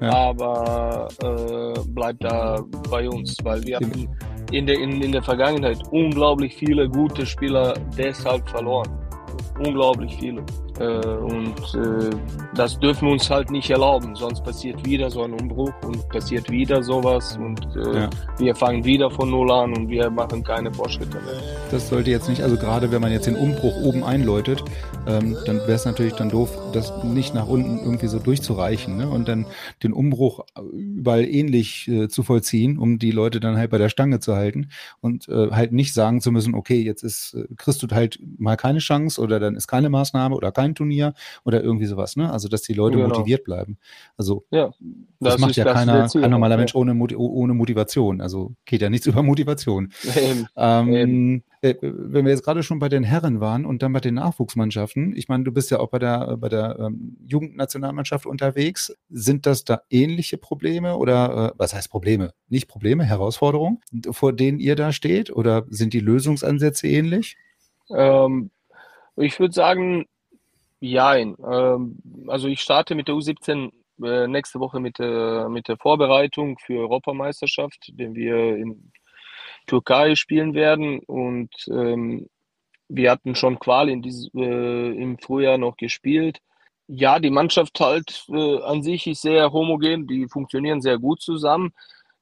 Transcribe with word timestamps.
Aber 0.00 1.08
äh, 1.22 1.80
bleibt 1.88 2.24
da 2.24 2.62
bei 2.90 3.08
uns, 3.08 3.36
weil 3.42 3.62
wir 3.64 3.76
haben 3.76 4.08
in 4.52 4.66
der, 4.66 4.78
in, 4.78 5.02
in 5.02 5.12
der 5.12 5.22
Vergangenheit 5.22 5.78
unglaublich 5.90 6.54
viele 6.54 6.88
gute 6.88 7.26
Spieler 7.26 7.74
deshalb 7.96 8.48
verloren. 8.48 8.88
Unglaublich 9.58 10.16
viele. 10.18 10.44
Äh, 10.80 10.84
und 10.84 11.56
äh, 11.74 12.10
das 12.54 12.78
dürfen 12.78 13.08
wir 13.08 13.12
uns 13.12 13.28
halt 13.28 13.50
nicht 13.50 13.68
erlauben, 13.68 14.14
sonst 14.14 14.44
passiert 14.44 14.84
wieder 14.86 15.10
so 15.10 15.22
ein 15.22 15.32
Umbruch 15.32 15.72
und 15.84 16.08
passiert 16.08 16.50
wieder 16.50 16.82
sowas 16.82 17.36
und 17.36 17.60
äh, 17.74 18.02
ja. 18.02 18.10
wir 18.38 18.54
fangen 18.54 18.84
wieder 18.84 19.10
von 19.10 19.30
Null 19.30 19.50
an 19.50 19.72
und 19.72 19.88
wir 19.88 20.08
machen 20.08 20.44
keine 20.44 20.72
Fortschritte 20.72 21.16
mehr. 21.20 21.42
Das 21.72 21.88
sollte 21.88 22.10
jetzt 22.10 22.28
nicht, 22.28 22.42
also 22.42 22.56
gerade 22.56 22.92
wenn 22.92 23.00
man 23.00 23.10
jetzt 23.10 23.26
den 23.26 23.34
Umbruch 23.34 23.76
oben 23.82 24.04
einläutet, 24.04 24.62
ähm, 25.06 25.36
dann 25.46 25.58
wäre 25.58 25.72
es 25.72 25.84
natürlich 25.84 26.14
dann 26.14 26.30
doof, 26.30 26.56
das 26.72 26.92
nicht 27.02 27.34
nach 27.34 27.48
unten 27.48 27.78
irgendwie 27.78 28.06
so 28.06 28.20
durchzureichen 28.20 28.96
ne? 28.96 29.08
und 29.08 29.28
dann 29.28 29.46
den 29.82 29.92
Umbruch 29.92 30.46
überall 30.72 31.24
ähnlich 31.24 31.88
äh, 31.88 32.08
zu 32.08 32.22
vollziehen, 32.22 32.78
um 32.78 33.00
die 33.00 33.10
Leute 33.10 33.40
dann 33.40 33.56
halt 33.56 33.70
bei 33.70 33.78
der 33.78 33.88
Stange 33.88 34.20
zu 34.20 34.36
halten 34.36 34.68
und 35.00 35.28
halt 35.28 35.72
nicht 35.72 35.92
sagen 35.92 36.20
zu 36.20 36.30
müssen, 36.30 36.54
okay, 36.54 36.80
jetzt 36.82 37.02
ist, 37.02 37.36
kriegst 37.56 37.82
du 37.82 37.88
halt 37.90 38.18
mal 38.38 38.56
keine 38.56 38.78
Chance 38.78 39.20
oder 39.20 39.40
dann 39.40 39.56
ist 39.56 39.66
keine 39.66 39.90
Maßnahme 39.90 40.34
oder 40.34 40.52
kein 40.52 40.67
Turnier 40.74 41.14
oder 41.44 41.62
irgendwie 41.62 41.86
sowas, 41.86 42.16
ne? 42.16 42.30
Also 42.32 42.48
dass 42.48 42.62
die 42.62 42.74
Leute 42.74 42.96
genau. 42.96 43.08
motiviert 43.08 43.44
bleiben. 43.44 43.78
Also 44.16 44.44
ja, 44.50 44.70
das, 45.20 45.34
das 45.34 45.38
macht 45.38 45.56
ja 45.56 45.64
keiner, 45.72 46.08
kein 46.08 46.30
normaler 46.30 46.56
Mensch 46.56 46.74
ohne, 46.74 46.94
ohne 47.16 47.54
Motivation. 47.54 48.20
Also 48.20 48.52
geht 48.64 48.82
ja 48.82 48.90
nichts 48.90 49.06
über 49.08 49.22
Motivation. 49.22 49.92
Ähm. 50.56 51.42
Äh, 51.60 51.74
wenn 51.82 52.24
wir 52.24 52.30
jetzt 52.30 52.44
gerade 52.44 52.62
schon 52.62 52.78
bei 52.78 52.88
den 52.88 53.02
Herren 53.02 53.40
waren 53.40 53.66
und 53.66 53.82
dann 53.82 53.92
bei 53.92 54.00
den 54.00 54.14
Nachwuchsmannschaften, 54.14 55.16
ich 55.16 55.28
meine, 55.28 55.44
du 55.44 55.52
bist 55.52 55.70
ja 55.70 55.80
auch 55.80 55.88
bei 55.88 55.98
der, 55.98 56.36
bei 56.36 56.48
der 56.48 56.78
ähm, 56.78 57.16
Jugendnationalmannschaft 57.26 58.26
unterwegs. 58.26 58.96
Sind 59.10 59.44
das 59.46 59.64
da 59.64 59.82
ähnliche 59.90 60.38
Probleme 60.38 60.96
oder 60.96 61.52
äh, 61.52 61.58
was 61.58 61.74
heißt 61.74 61.90
Probleme? 61.90 62.32
Nicht 62.48 62.68
Probleme, 62.68 63.04
Herausforderungen, 63.04 63.80
vor 64.10 64.32
denen 64.32 64.60
ihr 64.60 64.76
da 64.76 64.92
steht? 64.92 65.30
Oder 65.30 65.64
sind 65.68 65.94
die 65.94 66.00
Lösungsansätze 66.00 66.86
ähnlich? 66.86 67.36
Ähm, 67.90 68.50
ich 69.16 69.40
würde 69.40 69.54
sagen, 69.54 70.06
Jein. 70.80 71.36
Ähm, 71.44 71.98
also 72.28 72.48
ich 72.48 72.60
starte 72.60 72.94
mit 72.94 73.08
der 73.08 73.14
U17 73.14 73.72
äh, 74.02 74.28
nächste 74.28 74.60
Woche 74.60 74.80
mit, 74.80 74.98
äh, 75.00 75.48
mit 75.48 75.68
der 75.68 75.76
Vorbereitung 75.76 76.56
für 76.58 76.80
Europameisterschaft, 76.80 77.90
den 77.94 78.14
wir 78.14 78.56
in 78.56 78.92
Türkei 79.66 80.14
spielen 80.14 80.54
werden. 80.54 81.00
Und 81.00 81.50
ähm, 81.68 82.28
wir 82.88 83.10
hatten 83.10 83.34
schon 83.34 83.58
Qual 83.58 83.88
in 83.88 84.02
dieses, 84.02 84.30
äh, 84.34 85.02
im 85.02 85.18
Frühjahr 85.18 85.58
noch 85.58 85.76
gespielt. 85.76 86.38
Ja, 86.86 87.18
die 87.18 87.30
Mannschaft 87.30 87.78
halt 87.80 88.24
äh, 88.30 88.62
an 88.62 88.82
sich 88.82 89.06
ist 89.06 89.22
sehr 89.22 89.52
homogen, 89.52 90.06
die 90.06 90.26
funktionieren 90.28 90.80
sehr 90.80 90.98
gut 90.98 91.20
zusammen. 91.20 91.72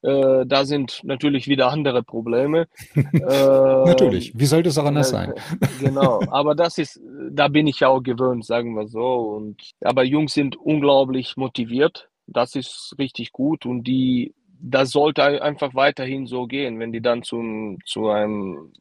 Äh, 0.06 0.46
da 0.46 0.64
sind 0.64 1.00
natürlich 1.02 1.48
wieder 1.48 1.68
andere 1.72 2.04
Probleme. 2.04 2.68
äh, 2.94 3.00
natürlich, 3.18 4.38
wie 4.38 4.46
sollte 4.46 4.68
es 4.68 4.78
auch 4.78 4.84
anders 4.84 5.10
sein? 5.10 5.34
genau, 5.80 6.20
aber 6.30 6.54
das 6.54 6.78
ist, 6.78 7.00
da 7.32 7.48
bin 7.48 7.66
ich 7.66 7.84
auch 7.84 8.00
gewöhnt, 8.00 8.44
sagen 8.44 8.74
wir 8.74 8.86
so. 8.86 9.04
Und, 9.36 9.60
aber 9.80 10.04
Jungs 10.04 10.32
sind 10.32 10.56
unglaublich 10.56 11.36
motiviert. 11.36 12.08
Das 12.28 12.54
ist 12.54 12.94
richtig 13.00 13.32
gut 13.32 13.66
und 13.66 13.82
die, 13.82 14.32
das 14.60 14.90
sollte 14.90 15.42
einfach 15.42 15.74
weiterhin 15.74 16.28
so 16.28 16.46
gehen, 16.46 16.78
wenn 16.78 16.92
die 16.92 17.02
dann 17.02 17.24
zum, 17.24 17.78
zu 17.84 18.08
einem 18.08 18.72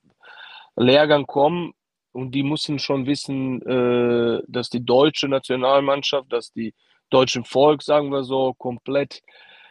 Lehrgang 0.76 1.26
kommen. 1.26 1.74
Und 2.12 2.32
die 2.32 2.44
müssen 2.44 2.78
schon 2.78 3.08
wissen, 3.08 3.62
äh, 3.64 4.44
dass 4.48 4.70
die 4.70 4.86
deutsche 4.86 5.28
Nationalmannschaft, 5.28 6.32
dass 6.32 6.54
die 6.54 6.76
deutschen 7.10 7.46
Volk, 7.46 7.82
sagen 7.82 8.12
wir 8.12 8.24
so, 8.24 8.54
komplett 8.54 9.22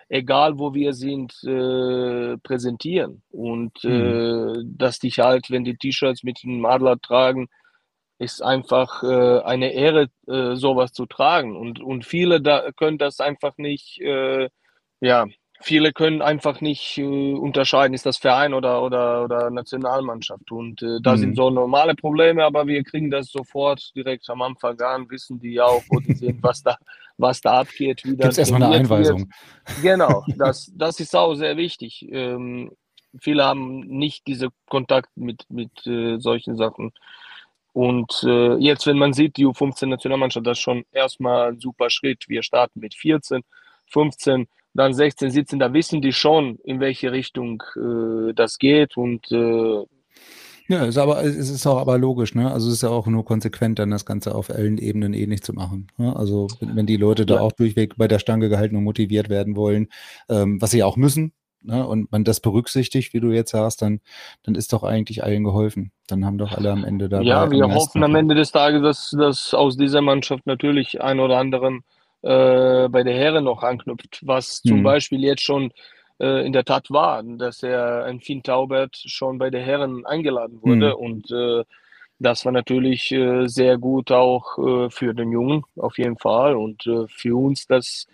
egal 0.08 0.58
wo 0.58 0.74
wir 0.74 0.92
sind, 0.92 1.34
äh, 1.44 2.36
präsentieren. 2.38 3.22
Und 3.30 3.82
mhm. 3.84 3.90
äh, 3.90 4.62
dass 4.64 4.98
dich 4.98 5.18
halt, 5.18 5.50
wenn 5.50 5.64
die 5.64 5.76
T-Shirts 5.76 6.22
mit 6.22 6.42
dem 6.42 6.64
Adler 6.64 7.00
tragen, 7.00 7.48
ist 8.18 8.42
einfach 8.42 9.02
äh, 9.02 9.40
eine 9.40 9.72
Ehre, 9.72 10.08
äh, 10.26 10.54
sowas 10.54 10.92
zu 10.92 11.06
tragen. 11.06 11.56
Und, 11.56 11.80
und 11.80 12.04
viele 12.04 12.40
da 12.40 12.70
können 12.72 12.98
das 12.98 13.20
einfach 13.20 13.56
nicht, 13.58 14.00
äh, 14.00 14.48
ja, 15.00 15.26
viele 15.60 15.92
können 15.92 16.22
einfach 16.22 16.60
nicht 16.60 16.98
äh, 16.98 17.34
unterscheiden, 17.34 17.94
ist 17.94 18.06
das 18.06 18.18
Verein 18.18 18.54
oder, 18.54 18.82
oder, 18.82 19.24
oder 19.24 19.50
Nationalmannschaft. 19.50 20.50
Und 20.52 20.82
äh, 20.82 21.00
da 21.02 21.12
mhm. 21.12 21.18
sind 21.18 21.36
so 21.36 21.50
normale 21.50 21.94
Probleme, 21.94 22.44
aber 22.44 22.66
wir 22.66 22.82
kriegen 22.84 23.10
das 23.10 23.30
sofort 23.30 23.94
direkt 23.96 24.28
am 24.30 24.42
Anfang 24.42 24.80
an, 24.80 25.10
wissen 25.10 25.40
die 25.40 25.60
auch, 25.60 25.82
wo 25.88 25.98
die 26.00 26.14
sind, 26.14 26.42
was 26.42 26.62
da, 26.62 26.76
was 27.16 27.40
da 27.40 27.60
abgeht. 27.60 28.02
Gibt 28.02 28.24
es 28.24 28.38
erstmal 28.38 28.62
eine 28.62 28.74
Einweisung. 28.74 29.28
Wird. 29.66 29.82
Genau, 29.82 30.24
das, 30.36 30.72
das 30.74 31.00
ist 31.00 31.14
auch 31.14 31.34
sehr 31.34 31.56
wichtig. 31.56 32.06
Ähm, 32.10 32.72
viele 33.18 33.44
haben 33.44 33.80
nicht 33.80 34.26
diese 34.26 34.48
Kontakt 34.68 35.10
mit, 35.16 35.44
mit 35.48 35.86
äh, 35.86 36.18
solchen 36.18 36.56
Sachen. 36.56 36.92
Und 37.72 38.22
äh, 38.24 38.54
jetzt, 38.56 38.86
wenn 38.86 38.98
man 38.98 39.12
sieht, 39.12 39.36
die 39.36 39.46
U15-Nationalmannschaft, 39.46 40.46
das 40.46 40.58
ist 40.58 40.62
schon 40.62 40.84
erstmal 40.92 41.48
ein 41.48 41.58
super 41.58 41.90
Schritt. 41.90 42.28
Wir 42.28 42.42
starten 42.42 42.78
mit 42.78 42.94
14, 42.94 43.42
15, 43.86 44.46
dann 44.74 44.94
16, 44.94 45.30
17, 45.30 45.58
da 45.58 45.72
wissen 45.72 46.00
die 46.00 46.12
schon, 46.12 46.58
in 46.64 46.80
welche 46.80 47.10
Richtung 47.10 47.62
äh, 47.76 48.32
das 48.32 48.58
geht 48.58 48.96
und 48.96 49.30
äh, 49.32 49.84
ja, 50.68 50.84
ist 50.84 50.96
aber, 50.96 51.22
es 51.22 51.50
ist 51.50 51.66
auch 51.66 51.78
aber 51.78 51.98
logisch, 51.98 52.34
ne? 52.34 52.50
Also 52.50 52.68
es 52.68 52.74
ist 52.74 52.82
ja 52.82 52.88
auch 52.88 53.06
nur 53.06 53.24
konsequent, 53.24 53.78
dann 53.78 53.90
das 53.90 54.06
Ganze 54.06 54.34
auf 54.34 54.50
allen 54.50 54.78
Ebenen 54.78 55.12
ähnlich 55.12 55.42
zu 55.42 55.52
machen. 55.52 55.88
Ne? 55.98 56.14
Also 56.16 56.48
wenn, 56.60 56.74
wenn, 56.76 56.86
die 56.86 56.96
Leute 56.96 57.26
da 57.26 57.40
auch 57.40 57.52
durchweg 57.52 57.96
bei 57.96 58.08
der 58.08 58.18
Stange 58.18 58.48
gehalten 58.48 58.76
und 58.76 58.84
motiviert 58.84 59.28
werden 59.28 59.56
wollen, 59.56 59.88
ähm, 60.28 60.60
was 60.62 60.70
sie 60.70 60.82
auch 60.82 60.96
müssen, 60.96 61.32
ne? 61.62 61.86
und 61.86 62.10
man 62.12 62.24
das 62.24 62.40
berücksichtigt, 62.40 63.12
wie 63.12 63.20
du 63.20 63.30
jetzt 63.30 63.50
sagst, 63.50 63.82
dann, 63.82 64.00
dann 64.42 64.54
ist 64.54 64.72
doch 64.72 64.84
eigentlich 64.84 65.22
allen 65.22 65.44
geholfen. 65.44 65.92
Dann 66.06 66.24
haben 66.24 66.38
doch 66.38 66.52
alle 66.52 66.70
am 66.70 66.84
Ende 66.84 67.08
da. 67.08 67.20
Ja, 67.20 67.50
wir 67.50 67.72
hoffen 67.72 68.02
am 68.02 68.14
Ende 68.14 68.34
des 68.34 68.52
Tages, 68.52 68.82
dass, 68.82 69.10
dass 69.10 69.54
aus 69.54 69.76
dieser 69.76 70.00
Mannschaft 70.00 70.46
natürlich 70.46 71.02
ein 71.02 71.20
oder 71.20 71.38
anderen 71.38 71.82
äh, 72.22 72.88
bei 72.88 73.02
der 73.02 73.14
Herren 73.14 73.44
noch 73.44 73.62
anknüpft, 73.62 74.22
was 74.22 74.62
zum 74.62 74.78
hm. 74.78 74.82
Beispiel 74.82 75.22
jetzt 75.22 75.42
schon 75.42 75.72
in 76.18 76.52
der 76.52 76.64
Tat 76.64 76.90
war, 76.90 77.22
dass 77.24 77.62
er 77.64 78.04
ein 78.04 78.20
Finn 78.20 78.42
Taubert 78.42 78.96
schon 78.96 79.38
bei 79.38 79.50
der 79.50 79.62
Herren 79.62 80.06
eingeladen 80.06 80.60
wurde 80.62 80.90
mhm. 80.90 81.04
und 81.04 81.30
äh, 81.32 81.64
das 82.18 82.44
war 82.44 82.52
natürlich 82.52 83.10
äh, 83.12 83.46
sehr 83.46 83.76
gut 83.78 84.12
auch 84.12 84.58
äh, 84.58 84.90
für 84.90 85.14
den 85.14 85.32
Jungen 85.32 85.64
auf 85.76 85.98
jeden 85.98 86.16
Fall 86.16 86.56
und 86.56 86.86
äh, 86.86 87.06
für 87.08 87.36
uns, 87.36 87.66
dass, 87.66 88.06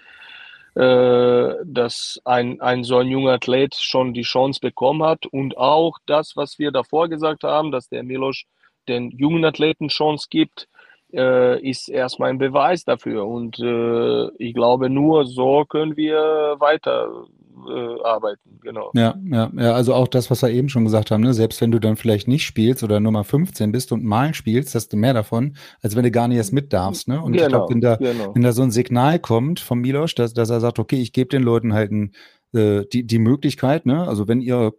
äh, 0.74 1.54
dass 1.64 2.20
ein, 2.24 2.60
ein 2.60 2.82
so 2.82 2.98
ein 2.98 3.08
junger 3.08 3.34
Athlet 3.34 3.74
schon 3.74 4.14
die 4.14 4.22
Chance 4.22 4.60
bekommen 4.60 5.02
hat 5.02 5.26
und 5.26 5.58
auch 5.58 5.98
das, 6.06 6.34
was 6.34 6.58
wir 6.58 6.72
davor 6.72 7.08
gesagt 7.08 7.44
haben, 7.44 7.70
dass 7.70 7.88
der 7.88 8.02
Milos 8.02 8.44
den 8.88 9.10
jungen 9.10 9.44
Athleten 9.44 9.88
Chance 9.88 10.28
gibt, 10.30 10.66
äh, 11.12 11.60
ist 11.60 11.88
erstmal 11.88 12.30
ein 12.30 12.38
Beweis 12.38 12.84
dafür. 12.84 13.26
Und 13.26 13.58
äh, 13.60 14.28
ich 14.38 14.54
glaube, 14.54 14.88
nur 14.88 15.26
so 15.26 15.64
können 15.66 15.96
wir 15.96 16.56
weiter 16.58 17.26
äh, 17.68 18.02
arbeiten, 18.02 18.60
genau. 18.62 18.90
Ja, 18.94 19.16
ja, 19.24 19.50
ja, 19.56 19.72
also 19.72 19.94
auch 19.94 20.08
das, 20.08 20.30
was 20.30 20.42
wir 20.42 20.50
eben 20.50 20.68
schon 20.68 20.84
gesagt 20.84 21.10
haben, 21.10 21.22
ne? 21.22 21.34
selbst 21.34 21.60
wenn 21.60 21.70
du 21.70 21.78
dann 21.78 21.96
vielleicht 21.96 22.28
nicht 22.28 22.44
spielst 22.44 22.82
oder 22.82 23.00
Nummer 23.00 23.24
15 23.24 23.72
bist 23.72 23.92
und 23.92 24.04
mal 24.04 24.34
spielst, 24.34 24.74
hast 24.74 24.92
du 24.92 24.96
mehr 24.96 25.14
davon, 25.14 25.56
als 25.82 25.96
wenn 25.96 26.04
du 26.04 26.10
gar 26.10 26.28
nicht 26.28 26.38
erst 26.38 26.52
mit 26.52 26.72
darfst. 26.72 27.08
Ne? 27.08 27.20
Und 27.20 27.32
genau, 27.32 27.44
ich 27.44 27.48
glaube, 27.48 27.74
wenn 27.74 27.80
da, 27.80 27.96
genau. 27.96 28.34
wenn 28.34 28.42
da 28.42 28.52
so 28.52 28.62
ein 28.62 28.70
Signal 28.70 29.18
kommt 29.18 29.60
vom 29.60 29.80
Milos, 29.80 30.14
dass, 30.14 30.34
dass 30.34 30.50
er 30.50 30.60
sagt, 30.60 30.78
okay, 30.78 31.00
ich 31.00 31.12
gebe 31.12 31.28
den 31.28 31.42
Leuten 31.42 31.72
halt 31.72 31.90
ein 31.92 32.12
äh, 32.52 32.84
die, 32.92 33.06
die 33.06 33.20
Möglichkeit, 33.20 33.86
ne? 33.86 34.08
also 34.08 34.26
wenn 34.26 34.40
ihr 34.40 34.72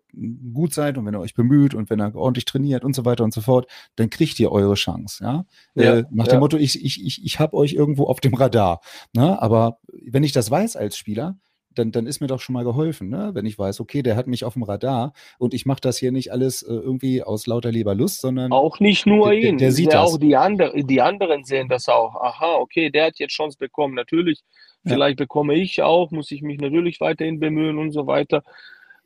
gut 0.54 0.74
seid 0.74 0.98
und 0.98 1.06
wenn 1.06 1.16
ihr 1.16 1.22
euch 1.22 1.36
bemüht 1.36 1.74
und 1.74 1.90
wenn 1.90 2.02
ihr 2.02 2.14
ordentlich 2.16 2.44
trainiert 2.44 2.84
und 2.84 2.94
so 2.94 3.06
weiter 3.06 3.24
und 3.24 3.34
so 3.34 3.40
fort, 3.40 3.66
dann 3.96 4.10
kriegt 4.10 4.38
ihr 4.42 4.52
eure 4.52 4.74
Chance. 4.74 5.24
Ja? 5.24 5.46
ja 5.76 5.96
äh, 6.00 6.04
nach 6.12 6.28
ja. 6.28 6.34
dem 6.34 6.40
Motto, 6.42 6.58
ich, 6.58 6.84
ich, 6.84 7.02
ich, 7.02 7.24
ich 7.24 7.40
habe 7.40 7.56
euch 7.56 7.72
irgendwo 7.72 8.08
auf 8.08 8.20
dem 8.20 8.34
Radar. 8.34 8.82
Ne? 9.14 9.42
Aber 9.42 9.80
wenn 10.06 10.24
ich 10.24 10.34
das 10.34 10.52
weiß 10.52 10.76
als 10.76 10.98
Spieler, 10.98 11.38
dann, 11.76 11.92
dann 11.92 12.08
ist 12.08 12.20
mir 12.20 12.28
doch 12.28 12.40
schon 12.42 12.54
mal 12.54 12.64
geholfen, 12.64 13.10
ne? 13.10 13.32
wenn 13.34 13.46
ich 13.46 13.58
weiß, 13.58 13.80
okay, 13.80 14.02
der 14.02 14.16
hat 14.16 14.28
mich 14.28 14.44
auf 14.44 14.54
dem 14.54 14.64
Radar 14.64 15.14
und 15.38 15.54
ich 15.54 15.66
mache 15.66 15.82
das 15.82 15.98
hier 15.98 16.12
nicht 16.12 16.32
alles 16.32 16.64
äh, 16.64 16.74
irgendwie 16.74 17.24
aus 17.24 17.48
lauter 17.48 17.72
lieber 17.72 17.96
Lust, 17.96 18.22
sondern. 18.22 18.52
Auch 18.52 18.80
nicht 18.80 19.06
nur 19.06 19.34
ihn, 19.34 19.58
der, 19.58 19.72
sieht 19.72 19.94
ja 19.94 20.02
das. 20.02 20.14
auch 20.14 20.18
die, 20.18 20.36
andere, 20.36 20.84
die 20.84 21.02
anderen 21.02 21.44
sehen 21.44 21.70
das 21.70 21.88
auch. 21.88 22.16
Aha, 22.16 22.56
okay, 22.56 22.90
der 22.90 23.06
hat 23.08 23.20
jetzt 23.20 23.32
Chance 23.34 23.58
bekommen. 23.58 23.96
Natürlich, 23.96 24.40
Ja. 24.84 24.94
vielleicht 24.94 25.18
bekomme 25.18 25.56
ich 25.56 25.82
auch, 25.82 26.12
muss 26.12 26.32
ich 26.32 26.42
mich 26.42 26.60
natürlich 26.60 27.00
weiterhin 27.00 27.40
bemühen 27.40 27.78
und 27.78 27.92
so 27.92 28.08
weiter. 28.08 28.44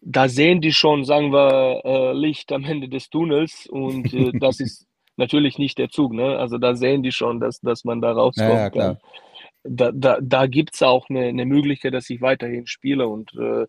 Da 0.02 0.28
sehen 0.30 0.62
die 0.62 0.74
schon, 0.74 1.04
sagen 1.04 1.32
wir, 1.32 1.82
äh, 1.84 2.14
Licht 2.14 2.52
am 2.52 2.64
Ende 2.64 2.90
des 2.90 3.10
Tunnels 3.10 3.68
und 3.68 4.14
äh, 4.14 4.32
das 4.40 4.60
ist 4.60 4.88
natürlich 5.18 5.58
nicht 5.58 5.78
der 5.78 5.90
Zug. 5.90 6.14
Ne? 6.14 6.38
Also 6.38 6.58
da 6.58 6.76
sehen 6.76 7.04
die 7.04 7.12
schon, 7.12 7.40
dass, 7.40 7.60
dass 7.62 7.86
man 7.86 8.02
da 8.02 8.12
rauskommt. 8.12 8.50
Ja, 8.50 8.56
ja, 8.58 8.70
klar. 8.70 8.98
Da, 9.68 9.92
da, 9.92 10.20
da 10.22 10.48
gibt 10.48 10.76
es 10.76 10.84
auch 10.84 11.10
eine, 11.10 11.26
eine 11.26 11.46
Möglichkeit, 11.46 11.94
dass 11.94 12.10
ich 12.10 12.22
weiterhin 12.22 12.68
spiele 12.68 13.08
und 13.08 13.34
äh, 13.36 13.66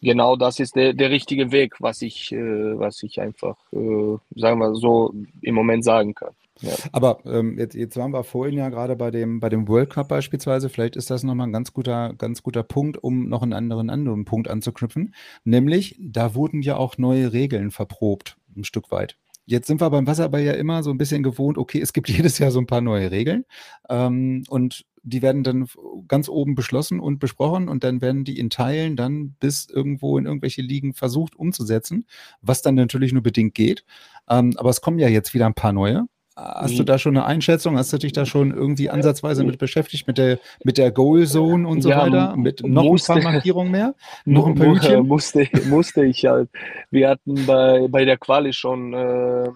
genau 0.00 0.36
das 0.36 0.60
ist 0.60 0.76
der, 0.76 0.92
der 0.92 1.10
richtige 1.10 1.52
Weg, 1.52 1.74
was 1.80 2.02
ich, 2.02 2.32
äh, 2.32 2.78
was 2.78 3.02
ich 3.02 3.20
einfach, 3.20 3.56
äh, 3.72 4.16
sagen 4.36 4.58
wir 4.58 4.74
so, 4.74 5.12
im 5.42 5.54
Moment 5.54 5.84
sagen 5.84 6.14
kann. 6.14 6.34
Ja. 6.60 6.72
Aber 6.92 7.20
ähm, 7.24 7.56
jetzt, 7.58 7.74
jetzt 7.74 7.96
waren 7.96 8.10
wir 8.10 8.24
vorhin 8.24 8.56
ja 8.58 8.68
gerade 8.68 8.96
bei 8.96 9.10
dem, 9.10 9.38
bei 9.38 9.48
dem 9.48 9.68
World 9.68 9.90
Cup 9.90 10.08
beispielsweise. 10.08 10.68
Vielleicht 10.68 10.96
ist 10.96 11.10
das 11.10 11.22
nochmal 11.22 11.46
ein 11.46 11.52
ganz 11.52 11.72
guter, 11.72 12.14
ganz 12.18 12.42
guter 12.42 12.64
Punkt, 12.64 13.02
um 13.02 13.28
noch 13.28 13.42
einen 13.42 13.52
anderen, 13.52 13.90
anderen 13.90 14.24
Punkt 14.24 14.48
anzuknüpfen. 14.48 15.14
Nämlich, 15.44 15.96
da 16.00 16.34
wurden 16.34 16.62
ja 16.62 16.76
auch 16.76 16.98
neue 16.98 17.32
Regeln 17.32 17.70
verprobt, 17.70 18.36
ein 18.56 18.64
Stück 18.64 18.90
weit. 18.90 19.16
Jetzt 19.50 19.66
sind 19.66 19.80
wir 19.80 19.88
beim 19.88 20.06
Wasserball 20.06 20.42
ja 20.42 20.52
immer 20.52 20.82
so 20.82 20.90
ein 20.90 20.98
bisschen 20.98 21.22
gewohnt, 21.22 21.56
okay, 21.56 21.80
es 21.80 21.94
gibt 21.94 22.08
jedes 22.10 22.38
Jahr 22.38 22.50
so 22.50 22.60
ein 22.60 22.66
paar 22.66 22.82
neue 22.82 23.10
Regeln. 23.10 23.46
Ähm, 23.88 24.44
und 24.50 24.84
die 25.02 25.22
werden 25.22 25.42
dann 25.42 25.66
ganz 26.06 26.28
oben 26.28 26.54
beschlossen 26.54 27.00
und 27.00 27.18
besprochen 27.18 27.70
und 27.70 27.82
dann 27.82 28.02
werden 28.02 28.24
die 28.24 28.38
in 28.38 28.50
Teilen 28.50 28.94
dann 28.94 29.36
bis 29.40 29.66
irgendwo 29.70 30.18
in 30.18 30.26
irgendwelche 30.26 30.60
Ligen 30.60 30.92
versucht 30.92 31.34
umzusetzen, 31.34 32.06
was 32.42 32.60
dann 32.60 32.74
natürlich 32.74 33.14
nur 33.14 33.22
bedingt 33.22 33.54
geht. 33.54 33.86
Ähm, 34.28 34.52
aber 34.58 34.68
es 34.68 34.82
kommen 34.82 34.98
ja 34.98 35.08
jetzt 35.08 35.32
wieder 35.32 35.46
ein 35.46 35.54
paar 35.54 35.72
neue. 35.72 36.06
Hast 36.40 36.78
du 36.78 36.84
da 36.84 36.98
schon 36.98 37.16
eine 37.16 37.26
Einschätzung? 37.26 37.76
Hast 37.76 37.92
du 37.92 37.98
dich 37.98 38.12
da 38.12 38.24
schon 38.24 38.52
irgendwie 38.52 38.90
ansatzweise 38.90 39.42
mit 39.42 39.58
beschäftigt, 39.58 40.06
mit 40.06 40.18
der, 40.18 40.38
mit 40.62 40.78
der 40.78 40.92
Goal 40.92 41.26
Zone 41.26 41.66
und 41.66 41.82
so 41.82 41.90
Ja, 41.90 41.98
weiter? 42.06 42.36
Mit 42.36 42.64
noch 42.64 42.84
musste- 42.84 43.14
ein 43.14 43.22
paar 43.22 43.32
Markierungen 43.32 43.72
mehr? 43.72 43.94
Noch 44.24 44.46
ein 44.46 44.52
mu- 44.54 44.58
Pünktchen? 44.58 45.06
Musste, 45.08 45.48
musste 45.64 46.04
ich 46.04 46.24
halt. 46.26 46.48
Wir 46.92 47.08
hatten 47.08 47.44
bei, 47.44 47.88
bei 47.88 48.04
der 48.04 48.18
Quali 48.18 48.52
schon 48.52 48.92
äh, 48.94 49.48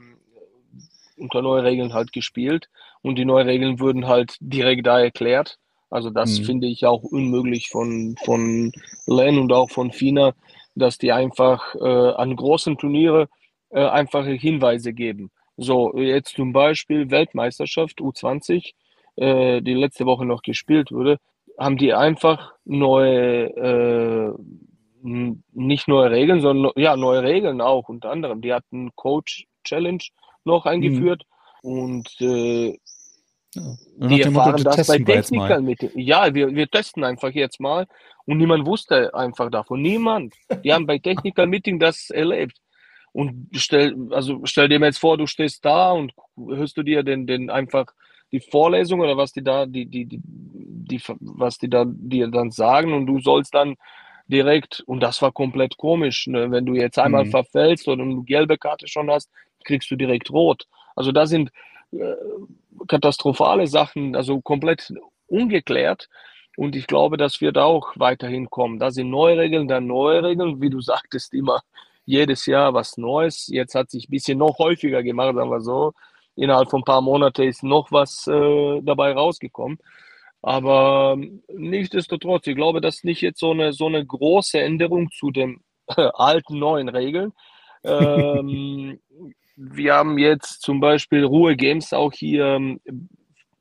unter 1.16 1.42
neue 1.42 1.62
Regeln 1.62 1.92
halt 1.94 2.12
gespielt 2.12 2.68
und 3.02 3.16
die 3.16 3.24
neuen 3.24 3.46
Regeln 3.48 3.78
wurden 3.78 4.08
halt 4.08 4.36
direkt 4.40 4.86
da 4.86 4.98
erklärt. 5.00 5.58
Also 5.88 6.10
das 6.10 6.40
Mhm. 6.40 6.44
finde 6.44 6.66
ich 6.66 6.84
auch 6.86 7.02
unmöglich 7.04 7.68
von, 7.68 8.16
von 8.24 8.72
Len 9.06 9.38
und 9.38 9.52
auch 9.52 9.70
von 9.70 9.92
FINA, 9.92 10.32
dass 10.74 10.98
die 10.98 11.12
einfach 11.12 11.74
äh, 11.76 12.10
an 12.14 12.34
großen 12.34 12.76
Turniere 12.78 13.28
äh, 13.70 13.84
einfache 13.86 14.32
Hinweise 14.32 14.92
geben. 14.92 15.30
So, 15.56 15.96
jetzt 15.96 16.34
zum 16.36 16.52
Beispiel 16.52 17.10
Weltmeisterschaft 17.10 18.00
U20, 18.00 18.72
äh, 19.16 19.60
die 19.62 19.74
letzte 19.74 20.06
Woche 20.06 20.24
noch 20.24 20.42
gespielt 20.42 20.90
wurde, 20.92 21.18
haben 21.58 21.76
die 21.76 21.92
einfach 21.94 22.54
neue, 22.64 23.46
äh, 23.56 24.32
nicht 25.52 25.88
neue 25.88 26.10
Regeln, 26.10 26.40
sondern 26.40 26.72
ja, 26.76 26.96
neue 26.96 27.22
Regeln 27.22 27.60
auch 27.60 27.88
unter 27.88 28.10
anderem. 28.10 28.40
Die 28.40 28.52
hatten 28.52 28.90
Coach 28.96 29.46
Challenge 29.64 30.02
noch 30.44 30.66
eingeführt 30.66 31.24
und 31.62 32.08
äh, 32.20 32.78
Ja. 33.54 33.76
Die 34.08 34.20
dem 34.20 34.32
Motto, 34.32 34.50
erfahren 34.50 34.64
das 34.64 34.86
bei 34.86 34.98
wir. 34.98 35.04
Technikern 35.04 35.64
mit. 35.64 35.90
Ja, 35.94 36.32
wir, 36.34 36.54
wir 36.54 36.68
testen 36.68 37.04
einfach 37.04 37.30
jetzt 37.32 37.60
mal 37.60 37.86
und 38.24 38.38
niemand 38.38 38.66
wusste 38.66 39.14
einfach 39.14 39.50
davon. 39.50 39.82
Niemand. 39.82 40.34
Die 40.64 40.72
haben 40.72 40.86
bei 40.86 40.98
Technical 40.98 41.46
Meeting 41.46 41.78
das 41.78 42.10
erlebt. 42.10 42.56
Und 43.12 43.48
stell, 43.54 43.94
also 44.10 44.40
stell 44.44 44.68
dir 44.68 44.78
mal 44.78 44.86
jetzt 44.86 44.98
vor, 44.98 45.18
du 45.18 45.26
stehst 45.26 45.64
da 45.64 45.92
und 45.92 46.12
hörst 46.36 46.76
du 46.76 46.82
dir 46.82 47.02
den, 47.02 47.26
den 47.26 47.50
einfach 47.50 47.86
die 48.32 48.40
Vorlesung 48.40 49.00
oder 49.00 49.16
was 49.18 49.32
die 49.32 49.42
da, 49.44 49.66
die, 49.66 49.86
die, 49.86 50.06
die, 50.06 50.20
die, 50.24 51.02
was 51.20 51.58
die 51.58 51.68
da 51.68 51.84
dir 51.86 52.28
dann 52.28 52.50
sagen 52.50 52.94
und 52.94 53.06
du 53.06 53.20
sollst 53.20 53.54
dann 53.54 53.76
direkt, 54.28 54.80
und 54.86 55.00
das 55.02 55.20
war 55.20 55.32
komplett 55.32 55.76
komisch, 55.76 56.26
ne? 56.26 56.50
wenn 56.50 56.64
du 56.64 56.74
jetzt 56.74 56.98
einmal 56.98 57.24
Mhm. 57.24 57.30
verfällst 57.30 57.86
oder 57.88 58.02
eine 58.02 58.22
gelbe 58.24 58.56
Karte 58.58 58.88
schon 58.88 59.10
hast, 59.10 59.30
kriegst 59.64 59.90
du 59.90 59.96
direkt 59.96 60.30
rot. 60.30 60.66
Also 60.96 61.12
da 61.12 61.26
sind 61.26 61.50
äh, 61.92 62.14
katastrophale 62.88 63.66
Sachen, 63.66 64.16
also 64.16 64.40
komplett 64.40 64.92
ungeklärt. 65.26 66.08
Und 66.56 66.76
ich 66.76 66.86
glaube, 66.86 67.16
das 67.16 67.40
wird 67.40 67.58
auch 67.58 67.92
weiterhin 67.96 68.50
kommen. 68.50 68.78
Da 68.78 68.90
sind 68.90 69.10
neue 69.10 69.38
Regeln, 69.38 69.68
dann 69.68 69.86
neue 69.86 70.22
Regeln, 70.22 70.60
wie 70.60 70.70
du 70.70 70.80
sagtest, 70.80 71.32
immer 71.34 71.62
jedes 72.04 72.46
Jahr 72.46 72.74
was 72.74 72.96
Neues. 72.96 73.46
Jetzt 73.48 73.74
hat 73.74 73.90
sich 73.90 74.08
ein 74.08 74.10
bisschen 74.10 74.38
noch 74.38 74.58
häufiger 74.58 75.02
gemacht, 75.02 75.34
sagen 75.34 75.50
wir 75.50 75.60
so. 75.60 75.92
Innerhalb 76.34 76.70
von 76.70 76.80
ein 76.80 76.84
paar 76.84 77.02
Monaten 77.02 77.42
ist 77.42 77.62
noch 77.62 77.92
was 77.92 78.26
äh, 78.26 78.80
dabei 78.82 79.12
rausgekommen. 79.12 79.78
Aber 80.40 81.14
ähm, 81.16 81.42
nichtsdestotrotz, 81.48 82.46
ich 82.46 82.56
glaube, 82.56 82.80
das 82.80 82.96
ist 82.96 83.04
nicht 83.04 83.20
jetzt 83.20 83.38
so 83.38 83.52
eine, 83.52 83.72
so 83.72 83.86
eine 83.86 84.04
große 84.04 84.60
Änderung 84.60 85.10
zu 85.10 85.30
den 85.30 85.60
alten, 85.86 86.58
neuen 86.58 86.88
Regeln. 86.88 87.32
Ähm, 87.84 88.98
wir 89.56 89.94
haben 89.94 90.18
jetzt 90.18 90.62
zum 90.62 90.80
Beispiel 90.80 91.24
Ruhe 91.24 91.56
Games 91.56 91.92
auch 91.92 92.12
hier 92.12 92.44
ähm, 92.46 92.80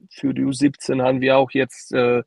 für 0.09 0.33
die 0.33 0.43
U17 0.43 1.01
haben 1.01 1.21
wir 1.21 1.37
auch 1.37 1.51
jetzt 1.51 1.93
äh, 1.93 2.23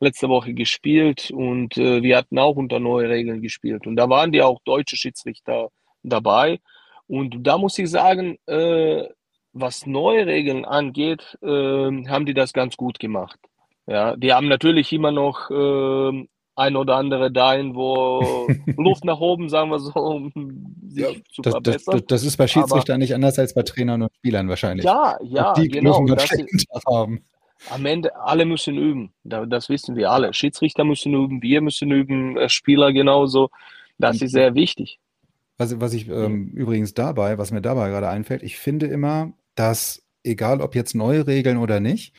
letzte 0.00 0.28
Woche 0.28 0.54
gespielt 0.54 1.30
und 1.30 1.76
äh, 1.76 2.02
wir 2.02 2.16
hatten 2.16 2.38
auch 2.38 2.56
unter 2.56 2.80
neue 2.80 3.08
Regeln 3.08 3.42
gespielt. 3.42 3.86
Und 3.86 3.96
da 3.96 4.08
waren 4.08 4.32
die 4.32 4.42
auch 4.42 4.60
deutsche 4.64 4.96
Schiedsrichter 4.96 5.68
dabei. 6.02 6.60
Und 7.06 7.46
da 7.46 7.58
muss 7.58 7.78
ich 7.78 7.90
sagen, 7.90 8.38
äh, 8.46 9.04
was 9.52 9.86
neue 9.86 10.26
Regeln 10.26 10.64
angeht, 10.64 11.38
äh, 11.42 11.46
haben 11.46 12.26
die 12.26 12.34
das 12.34 12.52
ganz 12.52 12.76
gut 12.76 12.98
gemacht. 12.98 13.38
Ja, 13.86 14.16
die 14.16 14.32
haben 14.32 14.48
natürlich 14.48 14.92
immer 14.92 15.12
noch 15.12 15.50
äh, 15.50 16.26
ein 16.56 16.76
oder 16.76 16.96
andere 16.96 17.30
dahin, 17.30 17.74
wo 17.74 18.48
Luft 18.76 19.04
nach 19.04 19.20
oben, 19.20 19.48
sagen 19.48 19.70
wir 19.70 19.78
so, 19.78 19.92
um 19.92 20.32
sich 20.88 21.02
Ja, 21.02 21.08
zu 21.30 21.42
Das, 21.42 21.52
verbessern. 21.52 21.94
das, 21.98 22.06
das 22.06 22.22
ist 22.24 22.36
bei 22.36 22.48
Schiedsrichtern 22.48 22.98
nicht 22.98 23.14
anders 23.14 23.38
als 23.38 23.54
bei 23.54 23.62
Trainern 23.62 24.02
und 24.02 24.10
Spielern 24.16 24.48
wahrscheinlich. 24.48 24.84
Ja, 24.84 25.16
ja, 25.22 25.52
die 25.54 25.68
genau. 25.68 26.04
Das 26.06 26.32
ist, 26.32 26.66
haben. 26.86 27.24
Am 27.70 27.86
Ende, 27.86 28.16
alle 28.16 28.44
müssen 28.44 28.76
üben. 28.76 29.12
Da- 29.24 29.46
Das 29.46 29.68
wissen 29.68 29.96
wir 29.96 30.10
alle. 30.10 30.32
Schiedsrichter 30.32 30.84
müssen 30.84 31.14
üben, 31.14 31.42
wir 31.42 31.60
müssen 31.60 31.90
üben, 31.90 32.36
äh, 32.36 32.48
Spieler 32.48 32.92
genauso. 32.92 33.50
Das 33.98 34.20
ist 34.22 34.32
sehr 34.32 34.54
wichtig. 34.54 34.98
Was, 35.58 35.80
was 35.80 35.94
ich 35.94 36.08
ähm, 36.08 36.48
übrigens 36.54 36.92
dabei, 36.92 37.38
was 37.38 37.50
mir 37.50 37.62
dabei 37.62 37.88
gerade 37.88 38.08
einfällt, 38.08 38.42
ich 38.42 38.58
finde 38.58 38.86
immer, 38.86 39.32
dass 39.54 40.02
egal 40.22 40.60
ob 40.60 40.74
jetzt 40.74 40.94
neue 40.94 41.26
Regeln 41.26 41.56
oder 41.56 41.80
nicht, 41.80 42.12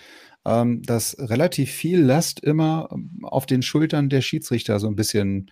ähm, 0.44 0.82
dass 0.82 1.16
relativ 1.20 1.70
viel 1.72 2.02
Last 2.02 2.40
immer 2.40 2.90
ähm, 2.92 3.20
auf 3.22 3.46
den 3.46 3.62
Schultern 3.62 4.10
der 4.10 4.22
Schiedsrichter 4.22 4.80
so 4.80 4.88
ein 4.88 4.96
bisschen 4.96 5.52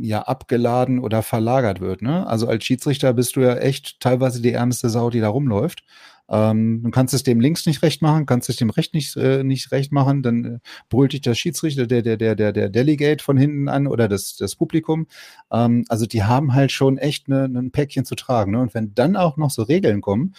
ja 0.00 0.22
abgeladen 0.22 0.98
oder 0.98 1.22
verlagert 1.22 1.80
wird. 1.80 2.02
Ne? 2.02 2.26
Also 2.26 2.46
als 2.46 2.64
Schiedsrichter 2.64 3.14
bist 3.14 3.36
du 3.36 3.40
ja 3.40 3.56
echt 3.56 4.00
teilweise 4.00 4.42
die 4.42 4.52
ärmste 4.52 4.90
Sau, 4.90 5.08
die 5.08 5.20
da 5.20 5.28
rumläuft. 5.28 5.84
Ähm, 6.30 6.82
du 6.82 6.90
kannst 6.90 7.14
es 7.14 7.22
dem 7.22 7.40
links 7.40 7.66
nicht 7.66 7.82
recht 7.82 8.02
machen, 8.02 8.26
kannst 8.26 8.48
es 8.48 8.56
dem 8.56 8.70
recht 8.70 8.94
nicht, 8.94 9.16
äh, 9.16 9.42
nicht 9.42 9.72
recht 9.72 9.92
machen, 9.92 10.22
dann 10.22 10.44
äh, 10.44 10.58
brüllt 10.88 11.12
dich 11.12 11.22
der 11.22 11.34
Schiedsrichter, 11.34 11.86
der, 11.86 12.02
der, 12.02 12.16
der, 12.16 12.34
der, 12.34 12.52
der 12.52 12.68
Delegate 12.68 13.24
von 13.24 13.36
hinten 13.36 13.68
an 13.68 13.86
oder 13.86 14.08
das, 14.08 14.36
das 14.36 14.54
Publikum. 14.56 15.06
Ähm, 15.52 15.84
also 15.88 16.06
die 16.06 16.24
haben 16.24 16.54
halt 16.54 16.72
schon 16.72 16.98
echt 16.98 17.28
ne, 17.28 17.44
ein 17.44 17.70
Päckchen 17.70 18.04
zu 18.04 18.14
tragen. 18.14 18.52
Ne? 18.52 18.60
Und 18.60 18.74
wenn 18.74 18.94
dann 18.94 19.16
auch 19.16 19.36
noch 19.36 19.50
so 19.50 19.62
Regeln 19.62 20.00
kommen, 20.00 20.34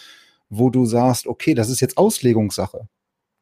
wo 0.48 0.70
du 0.70 0.84
sagst, 0.84 1.26
okay, 1.26 1.54
das 1.54 1.70
ist 1.70 1.80
jetzt 1.80 1.98
Auslegungssache. 1.98 2.88